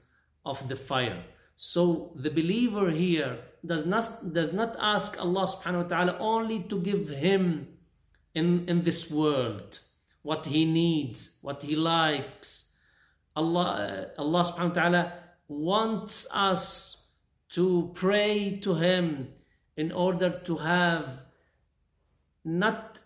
of 0.45 0.67
the 0.69 0.75
fire. 0.75 1.23
So 1.57 2.11
the 2.15 2.29
believer 2.29 2.91
here 2.91 3.39
does 3.64 3.86
not, 3.86 4.08
does 4.32 4.52
not 4.52 4.76
ask 4.78 5.20
Allah 5.20 5.46
subhanahu 5.46 5.82
wa 5.84 5.88
ta'ala 5.88 6.16
only 6.18 6.62
to 6.64 6.80
give 6.80 7.08
him 7.08 7.68
in, 8.34 8.68
in 8.68 8.82
this 8.82 9.10
world 9.10 9.80
what 10.22 10.46
he 10.46 10.64
needs, 10.64 11.38
what 11.42 11.62
he 11.62 11.76
likes. 11.76 12.74
Allah, 13.36 14.10
uh, 14.16 14.20
Allah 14.20 14.42
subhanahu 14.44 14.68
wa 14.68 14.82
ta'ala 14.82 15.12
wants 15.48 16.26
us 16.32 17.06
to 17.50 17.90
pray 17.94 18.58
to 18.62 18.74
him 18.74 19.28
in 19.76 19.92
order 19.92 20.30
to 20.44 20.56
have 20.56 21.24
not 22.44 23.00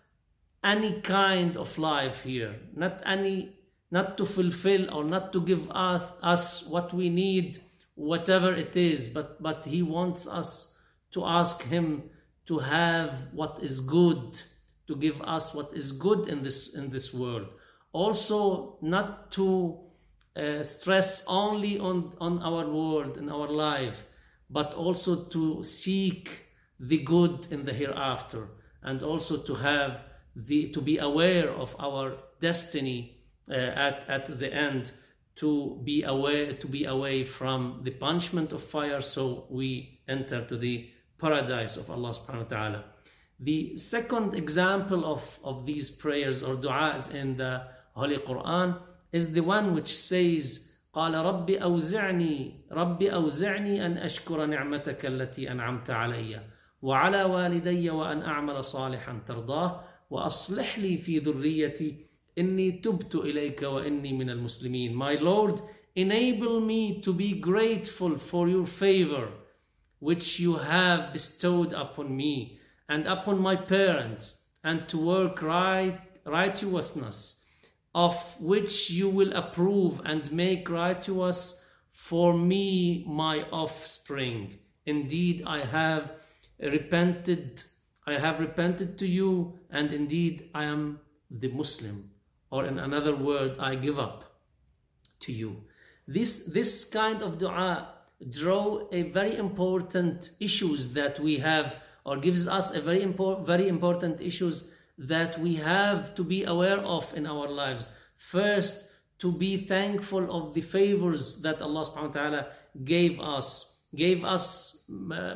any 0.63 1.01
kind 1.01 1.55
of 1.55 1.77
life 1.77 2.23
here, 2.23 2.55
not 2.75 3.01
any, 3.05 3.53
not 3.91 4.17
to 4.17 4.25
fulfill 4.25 4.93
or 4.93 5.03
not 5.03 5.31
to 5.33 5.41
give 5.41 5.69
us, 5.71 6.11
us 6.21 6.67
what 6.67 6.93
we 6.93 7.09
need 7.09 7.59
whatever 7.97 8.53
it 8.53 8.77
is, 8.77 9.09
but, 9.09 9.41
but 9.41 9.65
He 9.65 9.81
wants 9.81 10.27
us 10.27 10.77
to 11.11 11.25
ask 11.25 11.63
Him 11.63 12.03
to 12.45 12.59
have 12.59 13.33
what 13.33 13.59
is 13.61 13.79
good, 13.79 14.39
to 14.87 14.95
give 14.95 15.21
us 15.21 15.53
what 15.53 15.71
is 15.73 15.91
good 15.91 16.29
in 16.29 16.43
this, 16.43 16.75
in 16.75 16.91
this 16.91 17.13
world. 17.13 17.47
Also, 17.91 18.77
not 18.81 19.31
to 19.31 19.79
uh, 20.35 20.61
stress 20.61 21.25
only 21.27 21.79
on, 21.79 22.13
on 22.21 22.39
our 22.43 22.69
world, 22.69 23.17
in 23.17 23.29
our 23.29 23.47
life, 23.47 24.05
but 24.49 24.75
also 24.75 25.25
to 25.25 25.63
seek 25.63 26.45
the 26.79 26.99
good 26.99 27.47
in 27.51 27.65
the 27.65 27.73
hereafter, 27.73 28.47
and 28.83 29.01
also 29.01 29.37
to 29.37 29.55
have 29.55 30.03
the 30.35 30.69
to 30.69 30.81
be 30.81 30.99
aware 30.99 31.49
of 31.49 31.75
our 31.79 32.15
destiny 32.39 33.17
uh, 33.49 33.53
at, 33.53 34.07
at 34.07 34.27
the 34.39 34.53
end 34.53 34.91
to 35.36 35.80
be 35.84 36.02
away 36.02 36.54
to 36.54 36.66
be 36.66 36.84
away 36.84 37.24
from 37.24 37.80
the 37.82 37.90
punishment 37.90 38.52
of 38.52 38.62
fire 38.62 39.00
so 39.00 39.46
we 39.50 40.00
enter 40.06 40.44
to 40.44 40.56
the 40.56 40.90
paradise 41.18 41.76
of 41.76 41.90
Allah 41.90 42.10
subhanahu 42.10 42.50
wa 42.50 42.56
ta'ala. 42.56 42.84
The 43.40 43.76
second 43.76 44.34
example 44.34 45.04
of, 45.04 45.38
of 45.42 45.66
these 45.66 45.90
prayers 45.90 46.42
or 46.42 46.54
du'as 46.56 47.14
in 47.14 47.36
the 47.36 47.62
Holy 47.94 48.18
Quran 48.18 48.78
is 49.12 49.32
the 49.32 49.42
one 49.42 49.74
which 49.74 49.96
says 49.96 50.68
قال 50.92 51.14
رب 51.14 51.50
أوزعني 51.50 52.52
رب 52.72 53.02
أوزعني 53.02 53.86
أن 53.86 53.98
أشكر 53.98 54.46
نعمتك 54.46 55.06
التي 55.06 55.50
أنعمت 55.50 55.90
علي 55.90 56.40
وعلى 56.82 57.22
والدي 57.22 57.90
وأن 57.90 58.22
أعمل 58.22 58.64
صالحا 58.64 59.22
ترضاه 59.26 59.84
وأصلح 60.10 60.78
لي 60.78 60.98
في 60.98 61.18
ذريتي 61.18 61.98
إني 62.38 62.72
تبت 62.72 63.14
إليك 63.14 63.62
وإني 63.62 64.12
من 64.12 64.30
المسلمين 64.30 64.94
My 64.94 65.14
Lord 65.14 65.60
enable 65.94 66.60
me 66.60 67.00
to 67.00 67.12
be 67.12 67.34
grateful 67.34 68.18
for 68.18 68.48
your 68.48 68.66
favor 68.66 69.28
which 69.98 70.40
you 70.40 70.56
have 70.56 71.12
bestowed 71.12 71.72
upon 71.72 72.16
me 72.16 72.58
and 72.88 73.06
upon 73.06 73.40
my 73.40 73.54
parents, 73.54 74.40
and 74.64 74.88
to 74.88 74.98
work 74.98 75.40
right 75.40 75.98
righteousness, 76.24 77.48
of 77.94 78.40
which 78.40 78.90
you 78.90 79.08
will 79.08 79.32
approve 79.32 80.00
and 80.04 80.32
make 80.32 80.68
righteous 80.68 81.68
for 81.88 82.34
me 82.36 83.04
my 83.06 83.42
offspring. 83.50 84.58
Indeed, 84.86 85.42
I 85.46 85.60
have 85.60 86.12
repented, 86.60 87.62
I 88.06 88.18
have 88.18 88.40
repented 88.40 88.98
to 88.98 89.06
you, 89.06 89.58
and 89.70 89.92
indeed 89.92 90.50
I 90.54 90.64
am 90.64 91.00
the 91.30 91.48
Muslim. 91.48 92.10
Or 92.49 92.65
in 92.65 92.79
another 92.79 93.15
word, 93.15 93.57
I 93.59 93.75
give 93.75 93.99
up 93.99 94.23
to 95.21 95.31
you. 95.31 95.63
This, 96.07 96.45
this 96.45 96.85
kind 96.85 97.21
of 97.21 97.37
dua 97.37 97.89
draw 98.29 98.87
a 98.91 99.03
very 99.03 99.35
important 99.35 100.31
issues 100.39 100.93
that 100.93 101.19
we 101.19 101.37
have 101.37 101.81
or 102.03 102.17
gives 102.17 102.47
us 102.47 102.73
a 102.73 102.81
very 102.81 103.03
important 103.03 103.45
very 103.45 103.67
important 103.67 104.21
issues 104.21 104.71
that 104.97 105.37
we 105.39 105.55
have 105.55 106.15
to 106.15 106.23
be 106.23 106.43
aware 106.43 106.79
of 106.79 107.13
in 107.15 107.27
our 107.27 107.47
lives 107.47 107.89
first 108.15 108.89
to 109.19 109.31
be 109.31 109.57
thankful 109.57 110.31
of 110.35 110.53
the 110.53 110.61
favors 110.61 111.41
that 111.41 111.61
Allah 111.61 111.85
subhanahu 111.85 112.15
wa 112.15 112.21
ta'ala 112.21 112.47
gave 112.83 113.19
us 113.19 113.77
gave 113.93 114.23
us 114.23 114.83
uh, 114.89 115.35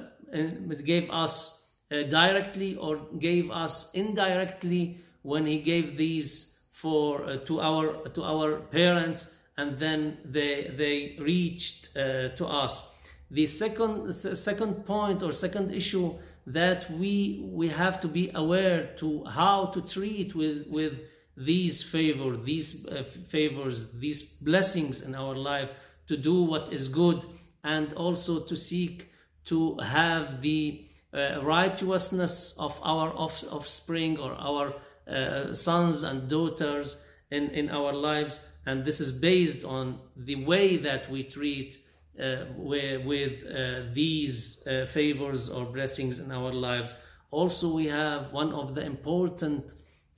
gave 0.84 1.10
us 1.12 1.67
uh, 1.91 2.04
directly 2.04 2.76
or 2.76 2.97
gave 3.19 3.52
us 3.52 3.91
indirectly 3.93 4.97
when 5.21 5.45
he 5.45 5.60
gave 5.60 5.97
these 5.97 6.51
for 6.71 7.23
uh, 7.25 7.38
to 7.45 7.60
our 7.62 8.07
to 8.10 8.23
our 8.23 8.60
parents 8.71 9.38
and 9.57 9.77
then 9.77 10.17
they 10.25 10.71
they 10.75 11.15
reached 11.19 11.95
uh, 11.95 12.29
to 12.29 12.45
us. 12.47 12.97
The 13.29 13.45
second 13.45 14.13
second 14.13 14.86
point 14.86 15.23
or 15.23 15.31
second 15.31 15.73
issue 15.73 16.15
that 16.47 16.89
we 16.91 17.41
we 17.43 17.67
have 17.69 18.01
to 18.01 18.07
be 18.07 18.31
aware 18.34 18.89
to 18.97 19.23
how 19.25 19.67
to 19.67 19.81
treat 19.81 20.34
with 20.34 20.67
with 20.69 21.03
these 21.38 21.84
favor 21.84 22.36
these 22.36 22.88
uh, 22.88 23.03
favors 23.03 23.91
these 23.99 24.21
blessings 24.21 25.01
in 25.01 25.15
our 25.15 25.36
life 25.36 25.71
to 26.07 26.17
do 26.17 26.43
what 26.43 26.73
is 26.73 26.88
good 26.88 27.23
and 27.63 27.93
also 27.93 28.39
to 28.39 28.55
seek 28.55 29.12
to 29.45 29.77
have 29.77 30.41
the 30.41 30.84
uh, 31.13 31.39
righteousness 31.41 32.57
of 32.57 32.79
our 32.84 33.10
off, 33.15 33.43
offspring 33.51 34.17
or 34.17 34.34
our 34.34 34.73
uh, 35.11 35.53
sons 35.55 36.03
and 36.03 36.29
daughters 36.29 36.96
in, 37.31 37.51
in 37.51 37.70
our 37.70 37.92
lives 37.92 38.44
and 38.66 38.85
this 38.85 39.01
is 39.01 39.12
based 39.12 39.64
on 39.64 40.01
the 40.16 40.44
way 40.44 40.77
that 40.77 41.09
we 41.09 41.22
treat 41.22 41.79
uh, 42.20 42.46
with, 42.57 43.05
with 43.05 43.44
uh, 43.46 43.83
these 43.92 44.66
uh, 44.66 44.87
favors 44.87 45.49
or 45.49 45.66
blessings 45.66 46.18
in 46.18 46.33
our 46.33 46.53
lives. 46.53 46.94
Also, 47.31 47.75
we 47.75 47.87
have 47.87 48.33
one 48.33 48.53
of 48.53 48.75
the 48.75 48.85
important 48.85 49.75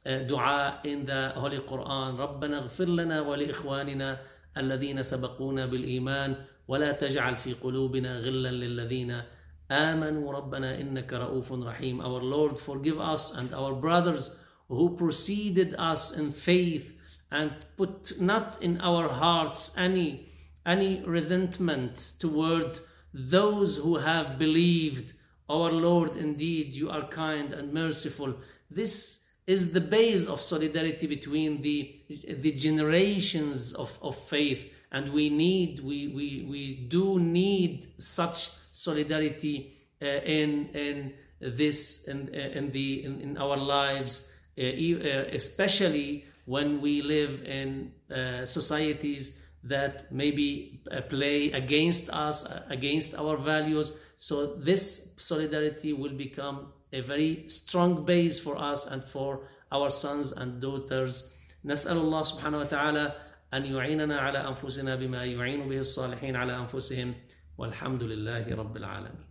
uh, 0.06 0.18
dua 0.20 0.80
in 0.84 1.04
the 1.04 1.32
Holy 1.34 1.58
Quran 1.58 2.16
ربنا 2.16 2.58
اغفر 2.58 2.84
لنا 2.88 3.20
ولإخواننا 3.20 4.20
الذين 4.56 5.02
سبقونا 5.02 5.66
بالإيمان 5.66 6.36
ولا 6.68 6.92
تجعل 6.92 7.36
في 7.36 7.52
قلوبنا 7.54 8.18
غلا 8.18 8.48
للذين 8.48 9.22
آمنوا 9.70 10.32
ربنا 10.32 10.80
إنك 10.80 11.12
رؤوف 11.12 11.52
رحيم 11.52 12.00
Our 12.02 12.22
Lord 12.22 12.58
forgive 12.58 13.00
us 13.00 13.36
and 13.36 13.52
our 13.52 13.74
brothers 13.74 14.38
who 14.73 14.95
preceded 14.95 15.75
us 15.77 16.17
in 16.17 16.31
faith 16.31 16.99
and 17.31 17.51
put 17.77 18.13
not 18.21 18.61
in 18.61 18.79
our 18.81 19.07
hearts 19.09 19.75
any 19.77 20.25
any 20.65 21.01
resentment 21.05 22.13
toward 22.19 22.79
those 23.13 23.77
who 23.77 23.97
have 23.97 24.39
believed 24.39 25.13
our 25.49 25.71
lord 25.71 26.15
indeed 26.15 26.73
you 26.73 26.89
are 26.89 27.07
kind 27.07 27.53
and 27.53 27.73
merciful. 27.73 28.33
This 28.69 29.27
is 29.45 29.73
the 29.73 29.81
base 29.81 30.25
of 30.27 30.39
solidarity 30.39 31.07
between 31.07 31.61
the 31.61 31.99
the 32.27 32.53
generations 32.53 33.73
of, 33.73 33.99
of 34.01 34.15
faith 34.15 34.71
and 34.91 35.11
we 35.11 35.29
need 35.29 35.79
we 35.81 36.07
we, 36.07 36.45
we 36.49 36.75
do 36.87 37.19
need 37.19 37.87
such 38.01 38.49
solidarity 38.71 39.73
uh, 40.01 40.05
in 40.05 40.69
in 40.69 41.13
this 41.39 42.07
in, 42.07 42.29
in 42.29 42.71
the 42.71 43.03
in, 43.03 43.19
in 43.19 43.37
our 43.37 43.57
lives 43.57 44.32
especially 44.56 46.24
when 46.44 46.80
we 46.80 47.02
live 47.02 47.44
in 47.44 47.92
uh, 48.10 48.46
societies 48.46 49.46
that 49.64 50.10
maybe 50.10 50.80
uh, 50.90 51.02
play 51.02 51.52
against 51.52 52.08
us, 52.10 52.46
uh, 52.46 52.64
against 52.70 53.14
our 53.18 53.36
values. 53.36 53.92
So, 54.16 54.54
this 54.54 55.14
solidarity 55.18 55.92
will 55.92 56.14
become 56.14 56.72
a 56.92 57.00
very 57.02 57.44
strong 57.48 58.04
base 58.06 58.38
for 58.38 58.56
us 58.56 58.86
and 58.86 59.04
for 59.04 59.40
our 59.70 59.90
sons 59.90 60.32
and 60.32 60.60
daughters. 60.60 61.34
نسأل 61.64 61.96
الله 61.96 62.22
سبحانه 62.22 62.58
وتعالى 62.58 63.14
أن 63.54 63.64
يعيننا 63.64 64.18
على 64.18 64.48
أنفسنا 64.48 64.96
بما 64.96 65.24
يعين 65.24 65.68
به 65.68 65.78
الصالحين 65.78 66.36
على 66.36 66.56
أنفسهم 66.56 67.14
والحمد 67.58 68.02
لله 68.02 68.56
رب 68.56 68.76
العالمين 68.76 69.24